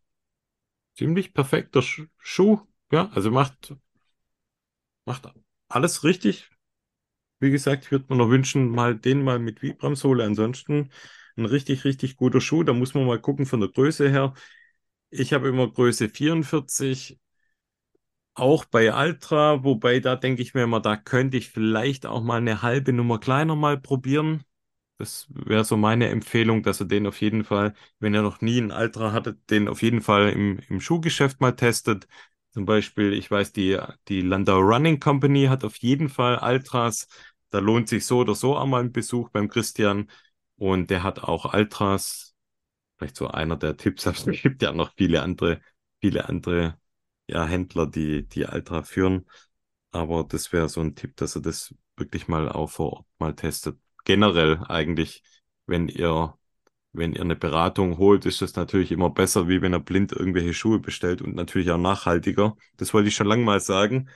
[0.95, 2.61] ziemlich perfekter Sch Schuh.
[2.93, 3.75] Ja, also macht,
[5.05, 5.27] macht
[5.69, 6.51] alles richtig.
[7.41, 10.25] Wie gesagt, ich würde mir noch wünschen, mal den mal mit Vibram-Sohle.
[10.25, 10.91] Ansonsten
[11.37, 12.64] ein richtig, richtig guter Schuh.
[12.64, 14.35] Da muss man mal gucken von der Größe her.
[15.11, 17.21] Ich habe immer Größe 44,
[18.39, 22.39] auch bei Ultra, wobei da denke ich mir immer, da könnte ich vielleicht auch mal
[22.39, 24.45] eine halbe Nummer kleiner mal probieren.
[24.99, 28.59] Das wäre so meine Empfehlung, dass ihr den auf jeden Fall, wenn ihr noch nie
[28.59, 32.09] einen Ultra hattet, den auf jeden Fall im, im Schuhgeschäft mal testet.
[32.51, 33.78] Zum Beispiel, ich weiß, die,
[34.09, 37.07] die Landau Running Company hat auf jeden Fall Ultras.
[37.51, 40.11] Da lohnt sich so oder so einmal ein Besuch beim Christian.
[40.57, 42.34] Und der hat auch Ultras.
[42.99, 44.07] Vielleicht so einer der Tipps.
[44.07, 45.61] Es gibt ja noch viele andere,
[46.01, 46.78] viele andere
[47.29, 49.26] ja, Händler, die, die Ultra führen.
[49.93, 53.35] Aber das wäre so ein Tipp, dass ihr das wirklich mal auch vor Ort mal
[53.35, 53.79] testet.
[54.05, 55.22] Generell eigentlich,
[55.66, 56.39] wenn ihr,
[56.93, 60.55] wenn ihr eine Beratung holt, ist das natürlich immer besser, wie wenn ihr blind irgendwelche
[60.55, 62.57] Schuhe bestellt und natürlich auch nachhaltiger.
[62.76, 64.09] Das wollte ich schon lange mal sagen.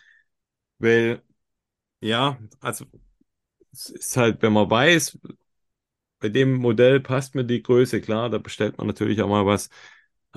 [0.78, 1.22] Weil,
[2.00, 2.86] ja, also
[3.72, 5.18] es ist halt, wenn man weiß,
[6.20, 9.70] bei dem Modell passt mir die Größe, klar, da bestellt man natürlich auch mal was.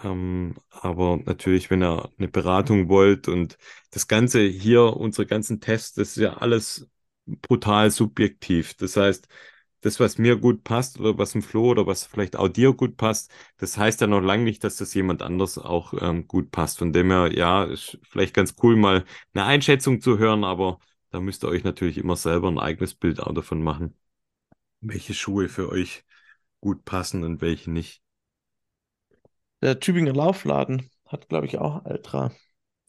[0.03, 3.57] Ähm, aber natürlich, wenn ihr eine Beratung wollt und
[3.91, 6.89] das Ganze hier, unsere ganzen Tests, das ist ja alles
[7.25, 8.73] brutal subjektiv.
[8.75, 9.27] Das heißt,
[9.81, 12.97] das, was mir gut passt oder was im Flo oder was vielleicht auch dir gut
[12.97, 16.79] passt, das heißt ja noch lange nicht, dass das jemand anders auch ähm, gut passt.
[16.79, 20.79] Von dem her, ja, ist vielleicht ganz cool, mal eine Einschätzung zu hören, aber
[21.11, 23.95] da müsst ihr euch natürlich immer selber ein eigenes Bild auch davon machen,
[24.81, 26.05] welche Schuhe für euch
[26.61, 28.04] gut passen und welche nicht.
[29.61, 32.31] Der Tübinger Laufladen hat, glaube ich, auch Ultra.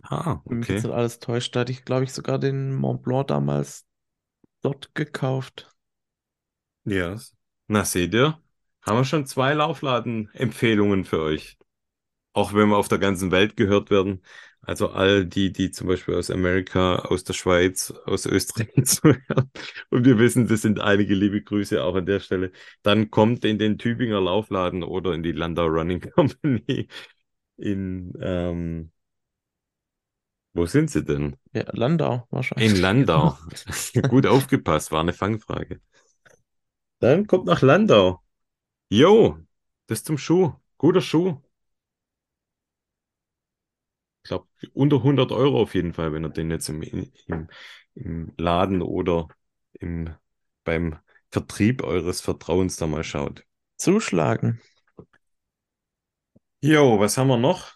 [0.02, 0.84] Ah, Wenn mich jetzt okay.
[0.84, 3.86] nicht alles täuscht, da hatte ich, glaube ich, sogar den Mont Blanc damals
[4.62, 5.74] dort gekauft.
[6.84, 7.16] Ja.
[7.68, 8.40] Na, seht ihr,
[8.82, 11.58] haben wir schon zwei Laufladen-Empfehlungen für euch.
[12.34, 14.22] Auch wenn wir auf der ganzen Welt gehört werden.
[14.66, 19.50] Also all die, die zum Beispiel aus Amerika, aus der Schweiz, aus Österreich zuhören.
[19.90, 22.50] Und wir wissen, das sind einige liebe Grüße auch an der Stelle.
[22.82, 26.88] Dann kommt in den Tübinger Laufladen oder in die Landau Running Company
[27.58, 28.90] in, ähm,
[30.52, 31.36] wo sind sie denn?
[31.52, 32.72] Ja, Landau wahrscheinlich.
[32.72, 33.38] In Landau.
[34.08, 35.80] Gut aufgepasst, war eine Fangfrage.
[36.98, 38.20] Dann kommt nach Landau.
[38.88, 39.38] Jo,
[39.86, 40.54] das zum Schuh.
[40.76, 41.40] Guter Schuh.
[44.26, 47.48] Ich glaube, unter 100 Euro auf jeden Fall, wenn ihr den jetzt im, im,
[47.94, 49.28] im Laden oder
[49.74, 50.16] im,
[50.64, 50.98] beim
[51.30, 53.44] Vertrieb eures Vertrauens da mal schaut.
[53.76, 54.60] Zuschlagen.
[56.60, 57.70] Jo, was haben wir noch?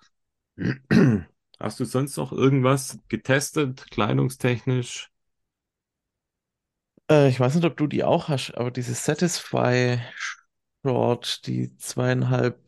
[1.61, 5.09] Hast du sonst noch irgendwas getestet, kleidungstechnisch?
[7.09, 10.01] Äh, ich weiß nicht, ob du die auch hast, aber diese Satisfy
[10.85, 12.59] Short, die zweieinhalb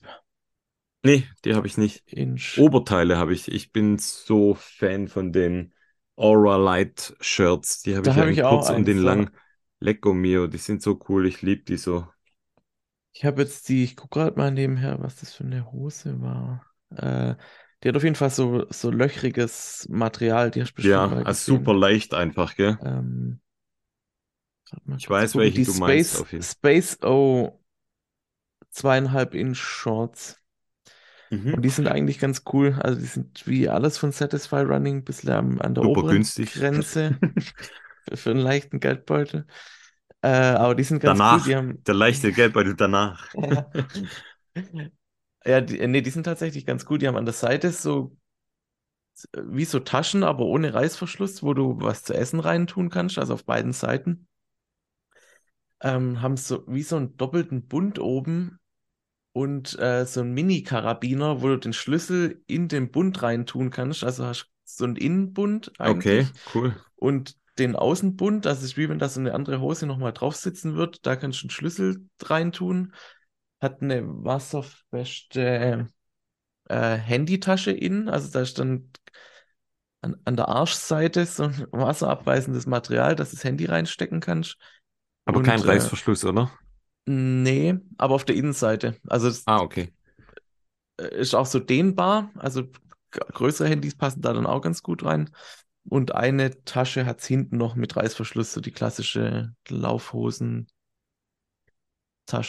[1.03, 2.05] Nee, die habe ich nicht.
[2.07, 2.59] Inch.
[2.59, 3.49] Oberteile habe ich.
[3.51, 5.73] Ich bin so Fan von den
[6.17, 7.83] Aura Light Shirts.
[7.83, 9.03] Die habe ich in ich auch kurz und ja.
[9.05, 9.31] lang.
[9.81, 11.27] Lecco mio, die sind so cool.
[11.27, 12.07] Ich liebe die so.
[13.13, 16.65] Ich habe jetzt die, ich gucke gerade mal nebenher, was das für eine Hose war.
[16.97, 17.35] Äh,
[17.83, 21.75] die hat auf jeden Fall so, so löchriges Material, die hast bestimmt Ja, also super
[21.75, 22.79] leicht einfach, gell?
[22.81, 23.41] Ähm,
[24.97, 27.59] Ich weiß, welche Die du meinst, Space, jeden Space O
[28.71, 30.42] zweieinhalb Inch Shorts.
[31.33, 31.55] Mhm.
[31.55, 32.79] Und die sind eigentlich ganz cool.
[32.83, 36.53] Also die sind wie alles von Satisfy Running bisschen am, an der Super oberen günstig.
[36.53, 37.19] Grenze
[38.05, 39.47] für, für einen leichten Geldbeutel.
[40.21, 41.25] Äh, aber die sind ganz cool.
[41.27, 43.33] Danach, Die haben, der leichte Geldbeutel danach.
[43.35, 43.67] ja,
[45.47, 47.01] ja die, äh, nee, die sind tatsächlich ganz gut.
[47.01, 48.15] Die haben an der Seite so
[49.43, 53.45] wie so Taschen, aber ohne Reißverschluss, wo du was zu essen reintun kannst, also auf
[53.45, 54.27] beiden Seiten.
[55.81, 58.59] Ähm, haben so wie so einen doppelten Bund oben
[59.33, 64.05] und äh, so einen Mini-Karabiner, wo du den Schlüssel in den Bund reintun kannst.
[64.05, 66.75] Also hast so einen Innenbund Okay, eigentlich cool.
[66.97, 70.75] und den Außenbund, das ist wie wenn da so eine andere Hose nochmal drauf sitzen
[70.77, 71.07] wird.
[71.07, 72.95] Da kannst du einen Schlüssel reintun.
[73.61, 75.89] Hat eine wasserfeste
[76.69, 78.91] äh, Handytasche innen, also da ist dann
[80.01, 84.57] an, an der Arschseite so ein wasserabweisendes Material, dass du das Handy reinstecken kannst.
[85.25, 86.51] Aber Und, kein äh, Reißverschluss, oder?
[87.07, 88.97] Nee, aber auf der Innenseite.
[89.09, 89.93] Also es Ah, okay.
[90.99, 92.31] äh, ist auch so dehnbar.
[92.37, 92.65] Also
[93.11, 95.31] größere Handys passen da dann auch ganz gut rein.
[95.89, 100.67] Und eine Tasche hat es hinten noch mit Reißverschluss, so die klassische Laufhosen-Tasche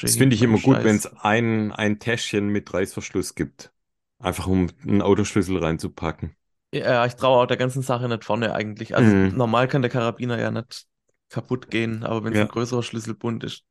[0.01, 3.73] Das finde ich immer gut, wenn es ein, ein Täschchen mit Reißverschluss gibt.
[4.19, 6.35] Einfach um einen Autoschlüssel reinzupacken.
[6.73, 8.95] Ja, ich traue auch der ganzen Sache nicht vorne eigentlich.
[8.95, 9.29] Also Mhm.
[9.29, 10.87] normal kann der Karabiner ja nicht
[11.29, 12.41] kaputt gehen, aber wenn es Ja.
[12.41, 13.63] ein größerer Schlüsselbund ist,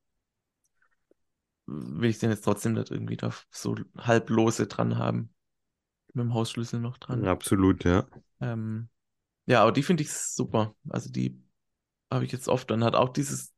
[1.72, 5.34] will ich den jetzt trotzdem nicht irgendwie da so halblose dran haben.
[6.14, 7.26] Mit dem Hausschlüssel noch dran.
[7.26, 8.06] Absolut, ja.
[8.40, 8.88] Ähm,
[9.46, 10.74] ja, aber die finde ich super.
[10.88, 11.42] Also die
[12.10, 12.70] habe ich jetzt oft.
[12.70, 13.52] Dann hat auch dieses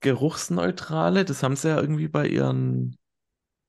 [0.00, 2.98] Geruchsneutrale, das haben sie ja irgendwie bei ihren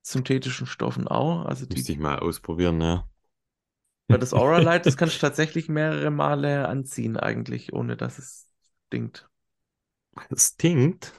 [0.02, 1.46] synthetischen Stoffen auch.
[1.46, 3.08] Also Müsste die, ich mal ausprobieren, ja.
[4.08, 8.48] weil das Aura Light, das kannst du tatsächlich mehrere Male anziehen eigentlich, ohne dass es
[8.88, 9.30] stinkt.
[10.30, 11.14] Es stinkt.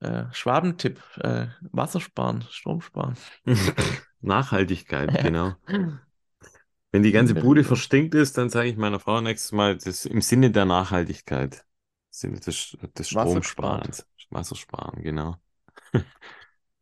[0.00, 3.16] Äh, Schwabentipp, äh, Wasser sparen, Strom sparen.
[4.20, 5.20] Nachhaltigkeit, Ja.
[5.20, 5.56] genau.
[6.92, 10.20] Wenn die ganze Bude verstinkt ist, dann sage ich meiner Frau nächstes Mal, das im
[10.22, 11.56] Sinne der Nachhaltigkeit.
[11.56, 11.64] Im
[12.10, 14.06] Sinne des, des Stromsparens.
[14.30, 15.36] Wasser sparen, genau.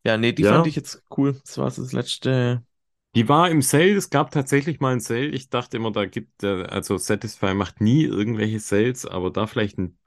[0.05, 0.45] Ja, nee, die Ja.
[0.45, 1.35] fand ich jetzt cool.
[1.45, 2.65] Das war das letzte.
[3.15, 5.27] Die war im Sale, es gab tatsächlich mal ein Sale.
[5.29, 9.79] Ich dachte immer, da gibt, äh, also Satisfy macht nie irgendwelche Sales, aber da vielleicht
[9.79, 9.99] ein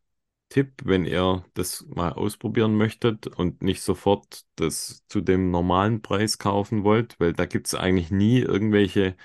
[0.50, 6.38] Tipp, wenn ihr das mal ausprobieren möchtet und nicht sofort das zu dem normalen Preis
[6.40, 9.16] kaufen wollt, weil da gibt es eigentlich nie irgendwelche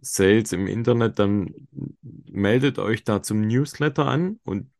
[0.00, 1.54] Sales im Internet, dann
[2.02, 4.70] meldet euch da zum Newsletter an und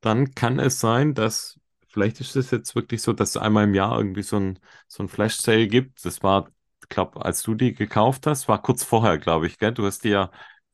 [0.00, 3.74] dann kann es sein, dass vielleicht ist es jetzt wirklich so, dass es einmal im
[3.74, 6.04] Jahr irgendwie so ein, so ein Flash-Sale gibt.
[6.04, 6.50] Das war,
[6.88, 9.72] glaube als du die gekauft hast, war kurz vorher, glaube ich, gell?
[9.72, 10.30] Du hast die ja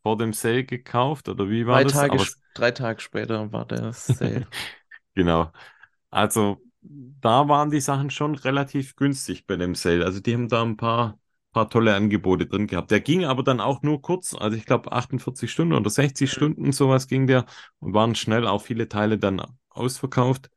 [0.09, 2.05] vor dem Sale gekauft oder wie war Drei das?
[2.05, 4.47] Tage, Aber drei Tage später war der Sale.
[5.15, 5.53] Genau.
[6.11, 10.05] Also da waren die Sachen schon relativ günstig bei dem Sale.
[10.05, 11.19] Also die haben da ein paar,
[11.53, 12.91] paar tolle Angebote drin gehabt.
[12.91, 16.33] Der ging aber dann auch nur kurz, also ich glaube 48 Stunden oder 60 Mhm.
[16.33, 17.47] Stunden, sowas ging der
[17.81, 20.51] und waren schnell auch viele Teile dann ausverkauft.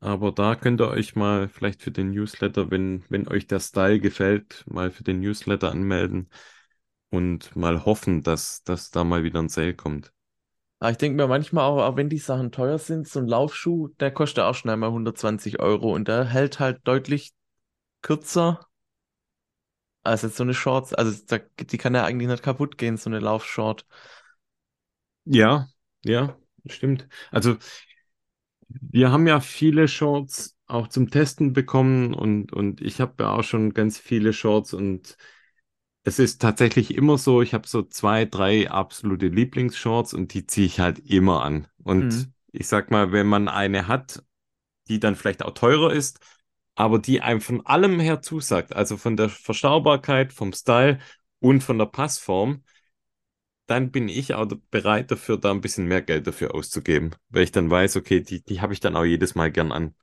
[0.00, 3.98] Aber da könnt ihr euch mal vielleicht für den Newsletter, wenn, wenn euch der Style
[4.00, 6.28] gefällt, mal für den Newsletter anmelden
[7.10, 10.12] und mal hoffen, dass, dass da mal wieder ein Sale kommt.
[10.80, 13.88] Aber ich denke mir manchmal auch, auch wenn die Sachen teuer sind, so ein Laufschuh,
[14.00, 17.32] der kostet auch schnell mal 120 Euro und der hält halt deutlich
[18.02, 18.60] kürzer
[20.04, 23.10] Also jetzt so eine Shorts, also da, die kann ja eigentlich nicht kaputt gehen, so
[23.10, 23.84] eine Laufshort.
[25.24, 25.68] Ja,
[26.04, 26.36] ja,
[26.66, 27.08] stimmt.
[27.30, 27.58] Also
[28.68, 33.42] wir haben ja viele Shorts auch zum Testen bekommen und, und ich habe ja auch
[33.44, 35.16] schon ganz viele Shorts und
[36.08, 40.66] es ist tatsächlich immer so, ich habe so zwei, drei absolute Lieblingsshorts und die ziehe
[40.66, 41.68] ich halt immer an.
[41.82, 42.32] Und Mhm.
[42.52, 44.24] ich sag mal, wenn man eine hat,
[44.88, 46.20] die dann vielleicht auch teurer ist,
[46.76, 51.00] aber die einem von allem her zusagt, also von der Verstaubarkeit, vom Style
[51.40, 52.64] und von der Passform,
[53.68, 57.52] dann bin ich auch bereit dafür, da ein bisschen mehr Geld dafür auszugeben, weil ich
[57.52, 59.94] dann weiß, okay, die, die habe ich dann auch jedes Mal gern an.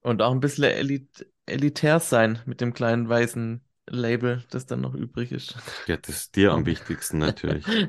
[0.00, 4.94] Und auch ein bisschen elit elitär sein mit dem kleinen weißen Label, das dann noch
[4.94, 5.56] übrig ist.
[5.86, 7.82] Ja, das ist dir am wichtigsten natürlich.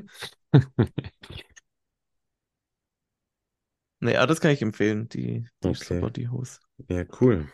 [4.16, 6.58] aber das kann ich empfehlen, die, die Okay, super, die Hose.
[6.88, 7.48] ja, cool.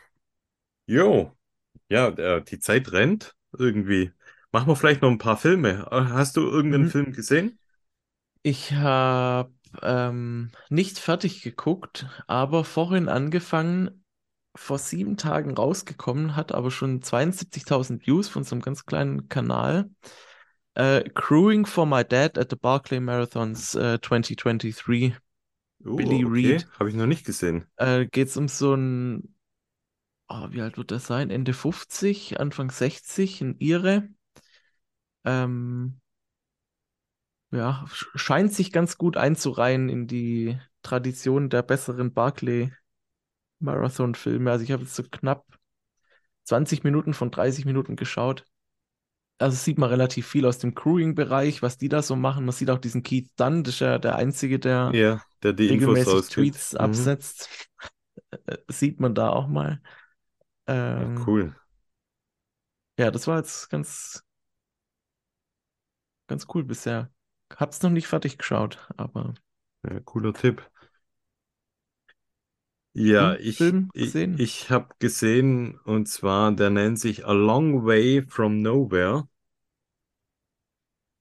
[0.87, 1.37] Jo,
[1.91, 4.13] ja, äh, die Zeit rennt irgendwie.
[4.53, 5.87] Machen wir vielleicht noch ein paar Filme.
[5.91, 6.89] Hast du irgendeinen Mhm.
[6.89, 7.59] Film gesehen?
[8.43, 14.05] Ich habe ähm, nicht fertig geguckt, aber vorhin angefangen,
[14.57, 19.91] vor sieben Tagen rausgekommen, hat aber schon 72.000 Views von so einem ganz kleinen Kanal.
[20.75, 25.17] Äh, Crewing for My Dad at the Barclay Marathons äh, 2023.
[25.85, 26.67] Oh, Billy okay, Reed.
[26.79, 27.67] habe ich noch nicht gesehen.
[27.77, 29.35] Äh, geht es um so ein,
[30.29, 31.31] oh, wie alt wird er sein?
[31.31, 34.09] Ende 50, Anfang 60, ein Ire.
[35.25, 36.01] Ähm,
[37.51, 42.73] ja, sch- scheint sich ganz gut einzureihen in die Tradition der besseren Barclay
[43.61, 44.51] Marathon-Filme.
[44.51, 45.47] Also ich habe jetzt so knapp
[46.45, 48.45] 20 Minuten von 30 Minuten geschaut.
[49.39, 52.45] Also sieht man relativ viel aus dem Crewing-Bereich, was die da so machen.
[52.47, 55.71] Man sieht auch diesen Keith Dunn, das ist ja der Einzige, der Ja, der die
[55.71, 56.55] Infos regelmäßig rausgibt.
[56.55, 57.15] Tweets Mhm.
[57.15, 57.51] absetzt.
[58.47, 59.81] Äh, Sieht man da auch mal.
[60.97, 61.55] Ja, Ähm, cool.
[62.99, 64.23] ja, das war jetzt ganz,
[66.29, 67.11] ganz cool bisher.
[67.55, 69.35] Hab's noch nicht fertig geschaut, aber
[69.85, 70.71] Ja, cooler Tipp.
[72.99, 74.41] Ja, du, ich, Film ich, gesehen?
[74.41, 79.29] ich habe gesehen, und zwar, der nennt sich A Long Way from Nowhere.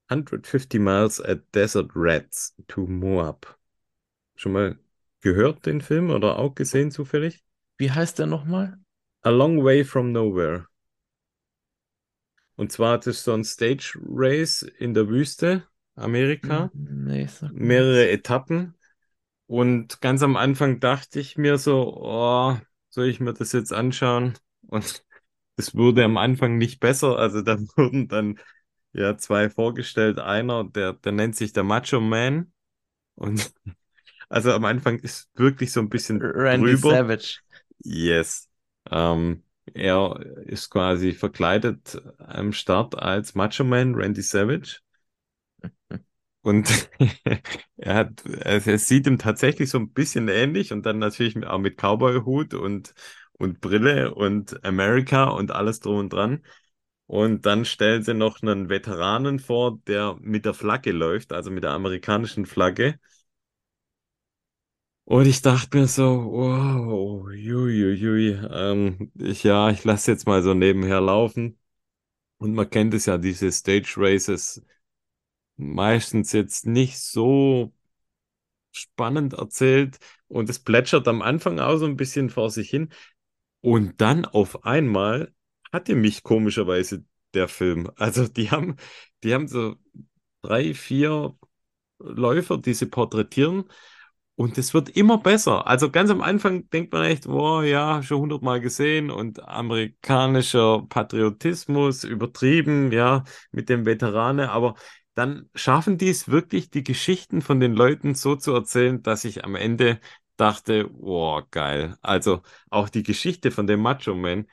[0.09, 3.57] 150 Miles at Desert Rats to Moab.
[4.35, 4.79] Schon mal
[5.21, 7.43] gehört den Film oder auch gesehen zufällig?
[7.77, 8.79] Wie heißt der nochmal?
[9.23, 10.67] A Long Way from Nowhere.
[12.55, 15.63] Und zwar das ist so ein Stage Race in der Wüste,
[15.95, 16.71] Amerika.
[16.73, 18.09] Nee, sag mir Mehrere.
[18.09, 18.75] Etappen.
[19.47, 22.57] Und ganz am Anfang dachte ich mir so, oh,
[22.89, 24.33] soll ich mir das jetzt anschauen?
[24.67, 25.03] Und
[25.55, 27.17] es wurde am Anfang nicht besser.
[27.17, 28.39] Also da wurden dann
[28.93, 30.19] ja zwei vorgestellt.
[30.19, 32.51] Einer, der, der nennt sich der Macho Man.
[33.15, 33.53] Und
[34.29, 36.91] also am Anfang ist wirklich so ein bisschen Randy drüber.
[36.91, 37.39] Savage.
[37.83, 38.49] Yes.
[38.89, 39.43] Ähm,
[39.73, 44.79] er ist quasi verkleidet am Start als Macho Man Randy Savage.
[46.45, 46.89] Und
[47.77, 51.57] er hat, also es sieht ihm tatsächlich so ein bisschen ähnlich und dann natürlich auch
[51.57, 52.93] mit Cowboy-Hut und,
[53.33, 56.43] und Brille und America und alles drum und dran.
[57.07, 61.63] Und dann stellen sie noch einen Veteranen vor, der mit der Flagge läuft, also mit
[61.63, 62.99] der amerikanischen Flagge.
[65.03, 70.53] Und ich dachte mir so, wow, juiuiui, ähm, ich, ja, ich lasse jetzt mal so
[70.55, 71.59] nebenher laufen.
[72.37, 74.63] Und man kennt es ja, diese Stage Races,
[75.57, 77.73] meistens jetzt nicht so
[78.71, 82.89] spannend erzählt und es plätschert am Anfang auch so ein bisschen vor sich hin.
[83.61, 85.33] Und dann auf einmal
[85.71, 87.89] hatte mich komischerweise der Film.
[87.95, 88.75] Also die haben,
[89.23, 89.75] die haben so
[90.41, 91.35] drei, vier
[91.99, 93.65] Läufer, die sie porträtieren.
[94.35, 95.65] Und es wird immer besser.
[95.65, 102.03] Also ganz am Anfang denkt man echt, wow, ja, schon hundertmal gesehen und amerikanischer Patriotismus
[102.03, 104.49] übertrieben, ja, mit dem Veteranen.
[104.49, 104.75] Aber
[105.15, 109.43] dann schaffen die es wirklich, die Geschichten von den Leuten so zu erzählen, dass ich
[109.45, 109.99] am Ende
[110.37, 111.97] dachte, wow, geil.
[112.01, 114.47] Also auch die Geschichte von dem Macho Man.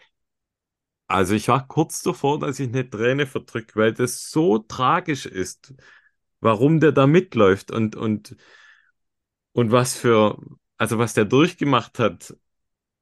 [1.06, 5.74] Also ich war kurz davor, dass ich eine Träne verdrücke, weil das so tragisch ist,
[6.40, 8.36] warum der da mitläuft und, und
[9.52, 10.38] und was für,
[10.76, 12.36] also was der durchgemacht hat,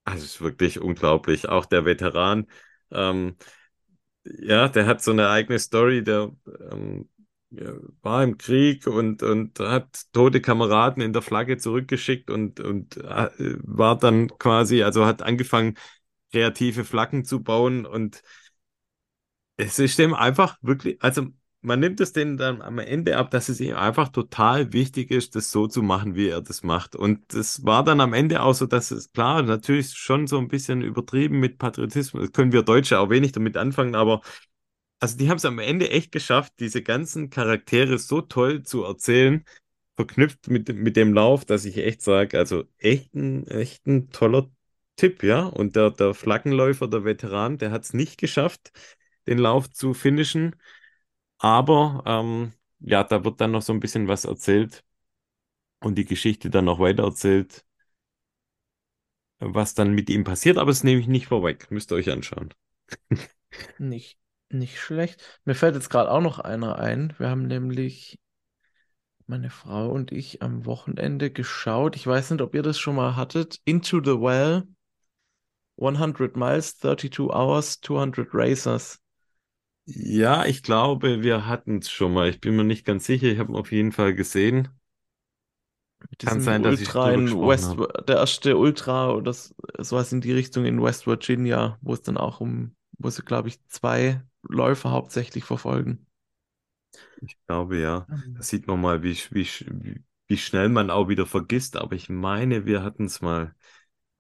[0.05, 1.49] also ist wirklich unglaublich.
[1.49, 2.47] Auch der Veteran,
[2.93, 3.37] ähm,
[4.25, 6.33] ja, der hat so eine eigene Story, der
[6.73, 7.09] ähm,
[8.03, 13.29] war im Krieg und, und hat tote Kameraden in der Flagge zurückgeschickt und, und äh,
[13.63, 15.75] war dann quasi, also hat angefangen,
[16.33, 18.23] kreative Flaggen zu bauen und
[19.57, 21.27] es ist dem einfach wirklich, also
[21.63, 25.37] man nimmt es denen dann am Ende ab, dass es ihm einfach total wichtig ist,
[25.37, 26.97] das so zu machen, wie er das macht.
[26.97, 30.49] Und das war dann am Ende auch so, dass es klar, natürlich schon so ein
[30.49, 32.23] bisschen übertrieben mit Patriotismus.
[32.25, 34.23] Das können wir Deutsche auch wenig damit anfangen, aber
[35.01, 39.45] also die haben es am Ende echt geschafft, diese ganzen Charaktere so toll zu erzählen,
[39.97, 44.51] verknüpft mit, mit dem Lauf, dass ich echt sage, also echt ein, echt ein toller
[44.97, 45.47] Tipp, ja.
[45.47, 48.73] Und der, der Flaggenläufer, der Veteran, der hat es nicht geschafft,
[49.27, 50.57] den Lauf zu finishen.
[51.39, 54.85] Aber ähm, ja, da wird dann noch so ein bisschen was erzählt
[55.81, 57.65] und die Geschichte dann noch weiter erzählt,
[59.41, 60.57] was dann mit ihm passiert.
[60.59, 61.71] Aber das nehme ich nicht vorweg.
[61.71, 62.55] Müsst ihr euch anschauen.
[63.79, 64.19] Nicht,
[64.53, 65.41] nicht schlecht.
[65.45, 67.15] Mir fällt jetzt gerade auch noch einer ein.
[67.19, 68.19] Wir haben nämlich
[69.27, 71.97] meine Frau und ich am Wochenende geschaut.
[71.97, 73.61] Ich weiß nicht, ob ihr das schon mal hattet.
[73.65, 74.65] Into the Well.
[75.81, 79.01] 100 Miles, 32 Hours, 200 Racers.
[79.87, 82.29] Ja, ich glaube, wir hatten es schon mal.
[82.29, 83.29] Ich bin mir nicht ganz sicher.
[83.29, 84.69] Ich habe ihn auf jeden Fall gesehen.
[86.19, 88.05] Kann sein, dass ich Ultra drüber in West, habe.
[88.07, 92.41] der erste Ultra oder sowas in die Richtung in West Virginia, wo es dann auch
[92.41, 96.07] um, wo sie, glaube ich, zwei Läufer hauptsächlich verfolgen.
[97.21, 98.09] Ich glaube, ja.
[98.35, 99.47] Da Ähm, sieht man mal, wie, wie,
[100.29, 101.77] wie schnell man auch wieder vergisst.
[101.77, 103.55] Aber ich meine, wir hatten es mal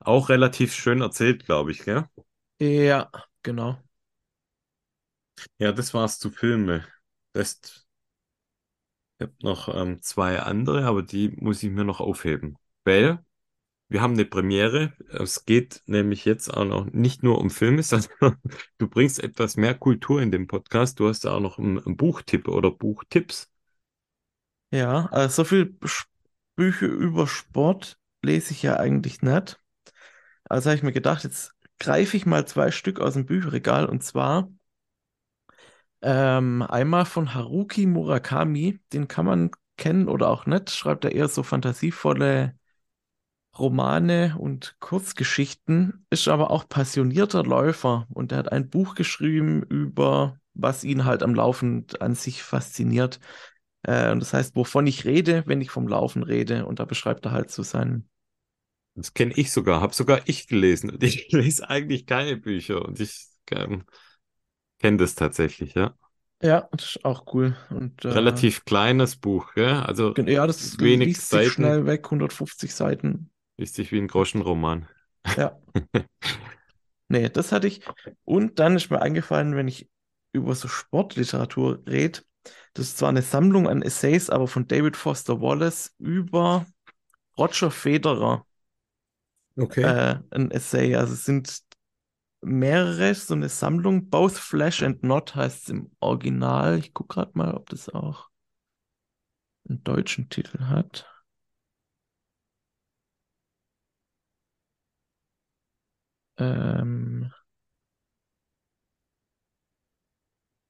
[0.00, 2.06] auch relativ schön erzählt, glaube ich, gell?
[2.58, 3.10] Ja,
[3.42, 3.82] genau.
[5.58, 6.84] Ja, das war's zu Filme.
[7.32, 7.86] Das,
[9.18, 12.56] ich habe noch ähm, zwei andere, aber die muss ich mir noch aufheben.
[12.84, 13.24] Weil
[13.90, 14.92] wir haben eine Premiere.
[15.10, 18.36] Es geht nämlich jetzt auch noch nicht nur um Filme, sondern
[18.78, 21.00] du bringst etwas mehr Kultur in den Podcast.
[21.00, 23.50] Du hast da auch noch einen, Buchtipp oder Buchtipps.
[24.72, 26.06] Ja, also so viel Sch-
[26.56, 29.58] Bücher über Sport lese ich ja eigentlich nicht.
[30.44, 34.04] Also habe ich mir gedacht, jetzt greife ich mal zwei Stück aus dem Bücherregal und
[34.04, 34.50] zwar
[36.02, 41.28] ähm, einmal von Haruki Murakami, den kann man kennen oder auch nicht, schreibt er eher
[41.28, 42.54] so fantasievolle
[43.58, 50.38] Romane und Kurzgeschichten, ist aber auch passionierter Läufer und er hat ein Buch geschrieben über,
[50.54, 53.20] was ihn halt am Laufen an sich fasziniert.
[53.82, 56.66] Äh, und das heißt, wovon ich rede, wenn ich vom Laufen rede.
[56.66, 58.08] Und da beschreibt er halt so seinen.
[58.94, 60.90] Das kenne ich sogar, habe sogar ich gelesen.
[60.90, 63.84] Und ich lese eigentlich keine Bücher und ich ähm,
[64.78, 65.94] kenne das tatsächlich, ja.
[66.42, 67.56] Ja, das ist auch cool.
[67.70, 69.82] Und äh, Relativ kleines Buch, ja.
[69.82, 73.29] Also ja, das wenig liest sich Seiten, schnell weg, 150 Seiten.
[73.60, 74.88] Liest sich wie ein Groschenroman.
[75.36, 75.58] Ja,
[77.08, 77.82] nee, das hatte ich.
[78.24, 79.88] Und dann ist mir eingefallen, wenn ich
[80.32, 82.20] über so Sportliteratur rede,
[82.74, 86.66] das ist zwar eine Sammlung an Essays, aber von David Foster Wallace über
[87.38, 88.46] Roger Federer
[89.58, 89.94] Okay.
[89.94, 90.94] äh, ein Essay.
[90.96, 91.62] Also es sind
[92.42, 94.10] mehrere, so eine Sammlung.
[94.10, 96.78] Both Flesh and Not heißt es im Original.
[96.78, 98.30] Ich gucke gerade mal, ob das auch
[99.66, 101.09] einen deutschen Titel hat.
[106.40, 107.30] Ähm,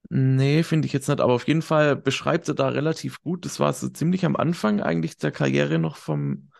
[0.08, 3.44] nee, finde ich jetzt nicht, aber auf jeden Fall beschreibt er da relativ gut.
[3.44, 6.50] Das war so ziemlich am Anfang eigentlich der Karriere noch vom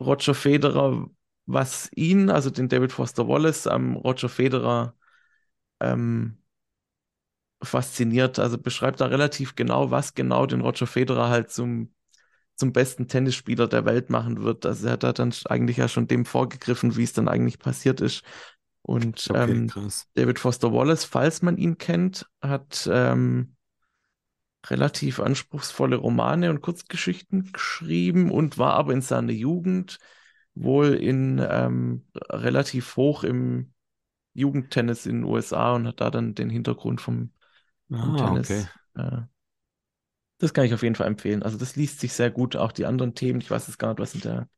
[0.00, 1.08] Roger Federer,
[1.46, 4.96] was ihn, also den David Foster Wallace, am Roger Federer
[5.80, 6.38] ähm,
[7.62, 8.38] fasziniert.
[8.38, 11.94] Also beschreibt da relativ genau, was genau den Roger Federer halt zum,
[12.56, 14.66] zum besten Tennisspieler der Welt machen wird.
[14.66, 18.00] Also er hat da dann eigentlich ja schon dem vorgegriffen, wie es dann eigentlich passiert
[18.00, 18.22] ist.
[18.82, 19.74] Und Okay, ähm.
[20.14, 23.56] David Foster Wallace, falls man ihn kennt, hat ähm,
[24.68, 29.98] relativ anspruchsvolle Romane und Kurzgeschichten geschrieben und war aber in seiner Jugend
[30.54, 33.72] wohl in ähm, relativ hoch im
[34.34, 37.32] Jugendtennis in den USA und hat da dann den Hintergrund vom,
[38.00, 38.66] vom Ah, okay.
[38.66, 38.70] Tennis.
[38.96, 39.22] Äh,
[40.38, 41.42] das kann ich auf jeden Fall empfehlen.
[41.42, 42.56] Also das liest sich sehr gut.
[42.56, 44.48] Auch die anderen Themen, ich weiß jetzt gar nicht, was in der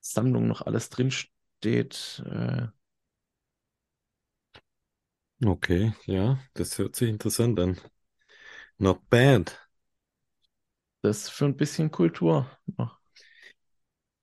[0.00, 2.24] Sammlung noch alles drinsteht.
[2.26, 2.68] Äh,
[5.44, 7.80] Okay, ja, das hört sich interessant an.
[8.78, 9.58] Not bad.
[11.02, 12.98] das für ein bisschen Kultur noch.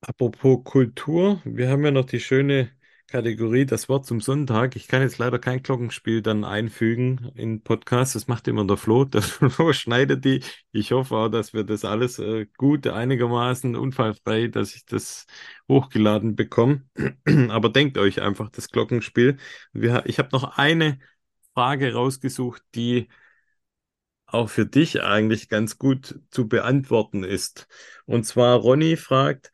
[0.02, 2.72] Apropos Kultur, wir haben ja noch die schöne
[3.10, 4.76] Kategorie Das Wort zum Sonntag.
[4.76, 8.16] Ich kann jetzt leider kein Glockenspiel dann einfügen in Podcast.
[8.16, 9.06] Das macht immer der Flo.
[9.06, 10.44] Der Flo schneidet die.
[10.72, 15.26] Ich hoffe auch, dass wir das alles äh, gut, einigermaßen unfallfrei, dass ich das
[15.68, 16.84] hochgeladen bekomme.
[17.50, 19.38] Aber denkt euch einfach das Glockenspiel.
[19.74, 21.00] Wir, ich habe noch eine
[21.54, 23.10] Frage rausgesucht, die
[24.28, 27.68] auch für dich eigentlich ganz gut zu beantworten ist.
[28.06, 29.52] Und zwar Ronny fragt,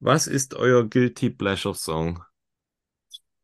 [0.00, 2.22] was ist euer Guilty Pleasure Song?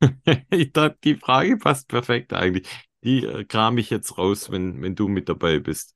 [0.51, 2.69] Ich dachte, die Frage passt perfekt eigentlich.
[3.05, 5.95] Die äh, kram ich jetzt raus, wenn, wenn du mit dabei bist.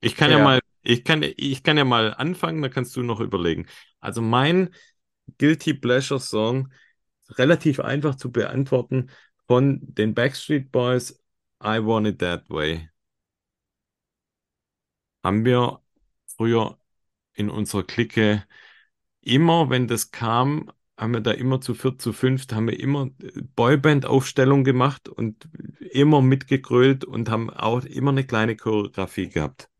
[0.00, 0.38] Ich kann ja Ja.
[0.38, 3.66] mal, ich kann, ich kann ja mal anfangen, dann kannst du noch überlegen.
[4.00, 4.70] Also mein
[5.38, 6.72] Guilty Pleasure Song,
[7.30, 9.10] relativ einfach zu beantworten,
[9.46, 11.12] von den Backstreet Boys,
[11.64, 12.88] I Want It That Way.
[15.24, 15.82] Haben wir
[16.36, 16.78] früher
[17.34, 18.44] in unserer Clique
[19.22, 23.08] immer, wenn das kam, haben wir da immer zu viert, zu fünft, haben wir immer
[23.54, 25.48] Boyband-Aufstellung gemacht und
[25.92, 29.70] immer mitgegrölt und haben auch immer eine kleine Choreografie gehabt.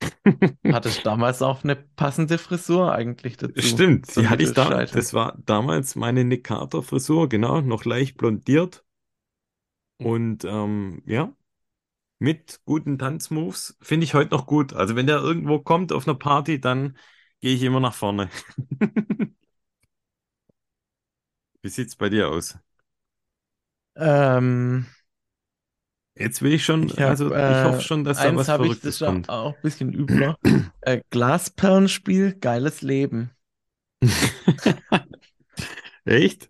[0.64, 3.60] Hattest damals auch eine passende Frisur eigentlich dazu.
[3.60, 4.84] Stimmt, die hatte ich da.
[4.84, 8.84] Das war damals meine Nick Carter Frisur, genau, noch leicht blondiert.
[10.00, 11.32] Und ähm, ja,
[12.20, 14.72] mit guten Tanzmoves finde ich heute noch gut.
[14.72, 16.96] Also wenn der irgendwo kommt auf einer Party, dann
[17.40, 18.30] gehe ich immer nach vorne.
[21.68, 22.56] Wie sieht's bei dir aus?
[23.96, 24.86] Ähm,
[26.16, 28.66] Jetzt will ich schon, ich hab, also ich äh, hoffe schon, dass da was habe
[28.66, 29.28] ich, Verrücktes das kommt.
[29.28, 30.36] auch ein bisschen übler.
[30.80, 33.30] Äh, Glasperlenspiel, geiles Leben.
[36.04, 36.48] Echt?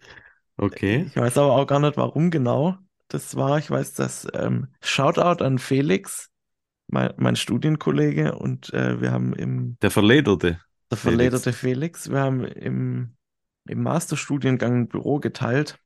[0.57, 1.11] Okay.
[1.11, 2.77] Ich weiß aber auch gar nicht, warum genau
[3.09, 3.59] das war.
[3.59, 6.31] Ich weiß, dass ähm, Shoutout an Felix,
[6.89, 10.61] mein, mein Studienkollege, und äh, wir haben im Der Verlederte.
[10.91, 10.99] der Felix.
[10.99, 13.17] verlederte Felix, wir haben im,
[13.69, 15.79] im Masterstudiengang ein Büro geteilt.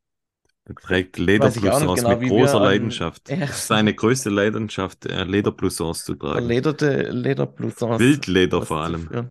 [0.64, 3.28] Er trägt Lederbloussons genau, mit großer an- Leidenschaft.
[3.28, 3.44] Ja.
[3.44, 6.34] Ist seine größte Leidenschaft, äh, Lederbloussons zu tragen.
[6.34, 9.28] Verlederte Lederbloussons Wildleder vor allem.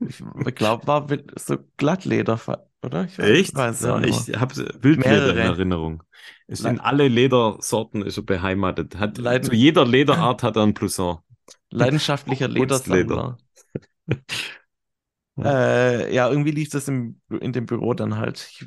[0.00, 2.40] Ich, glaube, war so Glattleder,
[2.82, 3.04] oder?
[3.04, 3.54] Ich weiß, Echt?
[3.54, 5.40] weiß ja ich habe Wildleder in Mehrere.
[5.40, 6.02] Erinnerung.
[6.48, 8.98] Es sind Le- alle Ledersorten ist er beheimatet.
[8.98, 11.18] Hat, Leiden- zu jeder Lederart hat er ein Plusson.
[11.70, 13.38] Leidenschaftlicher Putzleder.
[15.36, 16.04] Ledersammler.
[16.10, 18.48] Äh, ja, irgendwie lief das im, in dem Büro dann halt.
[18.50, 18.66] Ich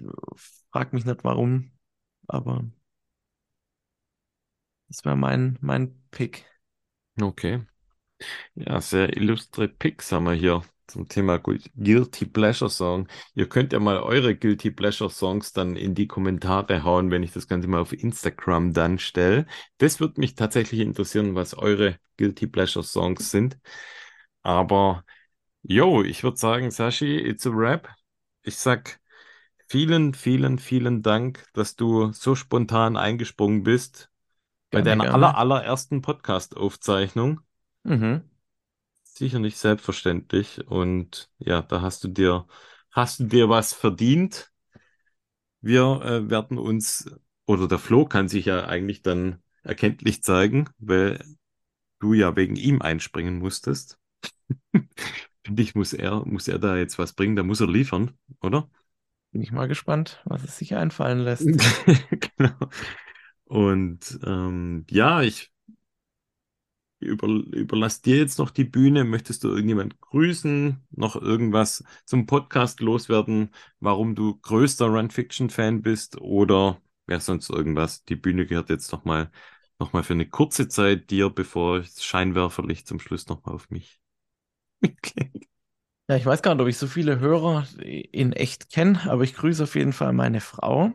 [0.71, 1.71] frag mich nicht warum,
[2.27, 2.65] aber
[4.89, 6.45] das wäre mein, mein Pick.
[7.21, 7.61] Okay.
[8.55, 13.07] Ja, sehr illustre Picks haben wir hier zum Thema Gu- Guilty Pleasure Song.
[13.35, 17.33] Ihr könnt ja mal eure Guilty Pleasure Songs dann in die Kommentare hauen, wenn ich
[17.33, 19.47] das Ganze mal auf Instagram dann stelle.
[19.79, 23.57] Das würde mich tatsächlich interessieren, was eure Guilty Pleasure Songs sind.
[24.43, 25.03] Aber,
[25.67, 27.89] yo, ich würde sagen, Sashi, it's a wrap.
[28.43, 28.99] Ich sag
[29.67, 34.09] vielen, vielen, vielen Dank, dass du so spontan eingesprungen bist
[34.71, 35.13] bei Gerne, deiner gerne.
[35.13, 37.41] aller, allerersten Podcast-Aufzeichnung.
[37.85, 38.27] Mhm.
[39.03, 40.67] Sicher nicht selbstverständlich.
[40.67, 42.47] Und ja, da hast du dir,
[42.91, 44.51] hast du dir was verdient.
[45.61, 47.09] Wir äh, werden uns,
[47.45, 51.23] oder der Flo kann sich ja eigentlich dann erkenntlich zeigen, weil
[51.99, 53.99] du ja wegen ihm einspringen musstest.
[55.47, 58.69] Finde ich, muss er, muss er da jetzt was bringen, da muss er liefern, oder?
[59.31, 61.47] Bin ich mal gespannt, was es sich einfallen lässt.
[62.37, 62.69] Genau.
[63.45, 65.53] Und ähm, ja, ich
[66.99, 69.05] über, überlasse dir jetzt noch die Bühne.
[69.05, 70.85] Möchtest du irgendjemand grüßen?
[70.91, 73.51] Noch irgendwas zum Podcast loswerden?
[73.79, 76.19] Warum du größter Run-Fiction-Fan bist?
[76.19, 78.03] Oder ja, sonst irgendwas?
[78.03, 79.31] Die Bühne gehört jetzt nochmal
[79.79, 84.01] noch mal für eine kurze Zeit dir, bevor das Scheinwerferlicht zum Schluss nochmal auf mich.
[86.09, 89.33] Ja, ich weiß gar nicht, ob ich so viele Hörer in echt kenne, aber ich
[89.35, 90.93] grüße auf jeden Fall meine Frau.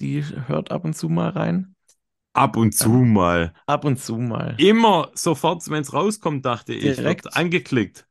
[0.00, 1.74] Die hört ab und zu mal rein.
[2.32, 3.54] Ab und zu mal.
[3.66, 4.54] Ab und zu mal.
[4.58, 7.36] Immer sofort, wenn es rauskommt, dachte ich, Direkt.
[7.36, 8.06] angeklickt.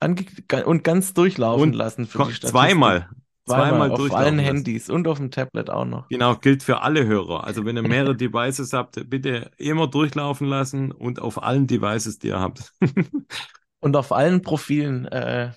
[0.00, 0.24] Ange
[0.64, 2.50] und ganz durchlaufen Und lassen für die Statistik.
[2.50, 3.08] zweimal.
[3.46, 4.38] Zweimal, Zweimal auf allen.
[4.38, 6.06] Handys und auf dem Tablet auch noch.
[6.10, 7.44] Genau, gilt für alle Hörer.
[7.44, 12.28] Also wenn ihr mehrere Devices habt, bitte immer durchlaufen lassen und auf allen Devices, die
[12.28, 12.72] ihr habt.
[13.80, 15.52] Und auf allen Profilen äh,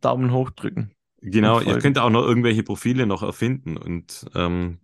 [0.00, 0.94] Daumen hoch drücken.
[1.20, 4.78] Genau, ihr könnt auch noch irgendwelche Profile noch erfinden und ähm,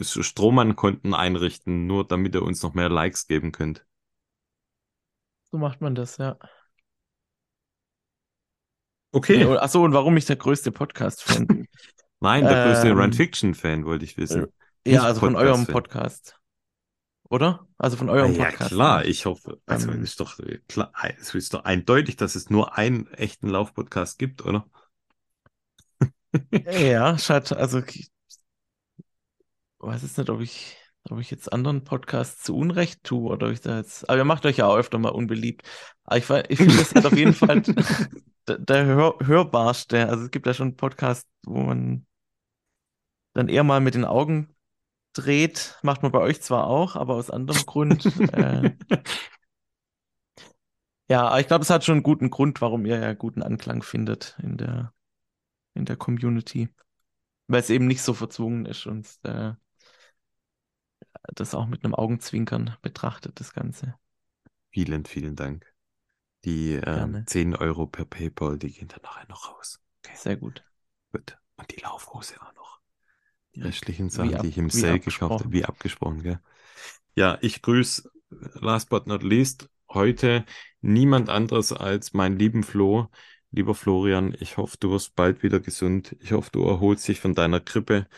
[0.00, 3.86] Strohmann-Konten einrichten, nur damit ihr uns noch mehr Likes geben könnt.
[5.52, 6.36] So macht man das, ja.
[9.12, 9.38] Okay.
[9.38, 11.68] Nee, und- Ach so, und warum ich der größte Podcast-Fan bin?
[12.20, 14.46] Nein, der größte Ähm, Run-Fiction-Fan wollte ich wissen.
[14.86, 15.66] ja, Nicht also von eurem.
[15.66, 16.40] Podcast.
[17.34, 17.66] Oder?
[17.78, 18.70] Also von eurem ja, Podcast.
[18.70, 19.60] klar, ich hoffe.
[19.66, 23.48] Also Ähm, ist doch äh, klar, es ist doch eindeutig, dass es nur einen echten
[23.48, 24.64] Lauf-Podcast gibt, oder?
[26.52, 28.10] Ja, Schat, also ich
[29.78, 30.76] weiß jetzt nicht, ob ich,
[31.10, 34.08] ob ich jetzt anderen Podcasts zu Unrecht tue oder ob ich da jetzt.
[34.08, 35.62] Aber ihr macht euch ja auch öfter mal unbeliebt.
[36.04, 37.62] Aber ich, ich finde, das hat auf jeden Fall
[38.46, 40.08] der, der hör, hörbarste.
[40.08, 42.06] Also es gibt ja schon Podcasts, wo man
[43.32, 44.53] dann eher mal mit den Augen
[45.14, 45.78] dreht.
[45.82, 48.06] Macht man bei euch zwar auch, aber aus anderem Grund.
[48.32, 48.76] äh,
[51.08, 53.82] ja, aber ich glaube, es hat schon einen guten Grund, warum ihr ja guten Anklang
[53.82, 54.92] findet in der,
[55.74, 56.68] in der Community.
[57.46, 59.52] Weil es eben nicht so verzwungen ist und äh,
[61.34, 63.94] das auch mit einem Augenzwinkern betrachtet, das Ganze.
[64.70, 65.72] Vielen, vielen Dank.
[66.44, 67.24] Die äh, Gerne.
[67.24, 69.80] 10 Euro per PayPal, die gehen dann nachher noch raus.
[70.04, 70.64] Okay, Sehr gut.
[71.12, 71.38] gut.
[71.56, 72.63] Und die Laufhose auch noch.
[73.54, 76.40] Die restlichen Sachen, ab- die ich im Sale gekauft habe, wie abgesprochen, gell?
[77.14, 78.10] Ja, ich grüße,
[78.54, 80.44] last but not least, heute
[80.80, 83.08] niemand anderes als meinen lieben Flo.
[83.52, 86.16] Lieber Florian, ich hoffe, du wirst bald wieder gesund.
[86.20, 88.08] Ich hoffe, du erholst dich von deiner Grippe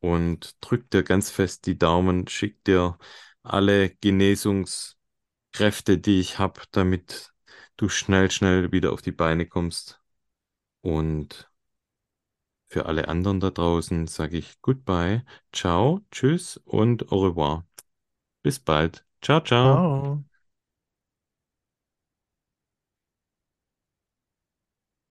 [0.00, 2.98] und drück dir ganz fest die Daumen, schick dir
[3.42, 4.96] alle Genesungskräfte,
[5.98, 7.32] die ich habe, damit
[7.76, 10.00] du schnell, schnell wieder auf die Beine kommst.
[10.82, 11.50] Und
[12.68, 17.66] für alle anderen da draußen sage ich Goodbye, ciao, tschüss und au revoir.
[18.42, 19.06] Bis bald.
[19.22, 19.86] Ciao, ciao.
[19.98, 20.35] Ciao.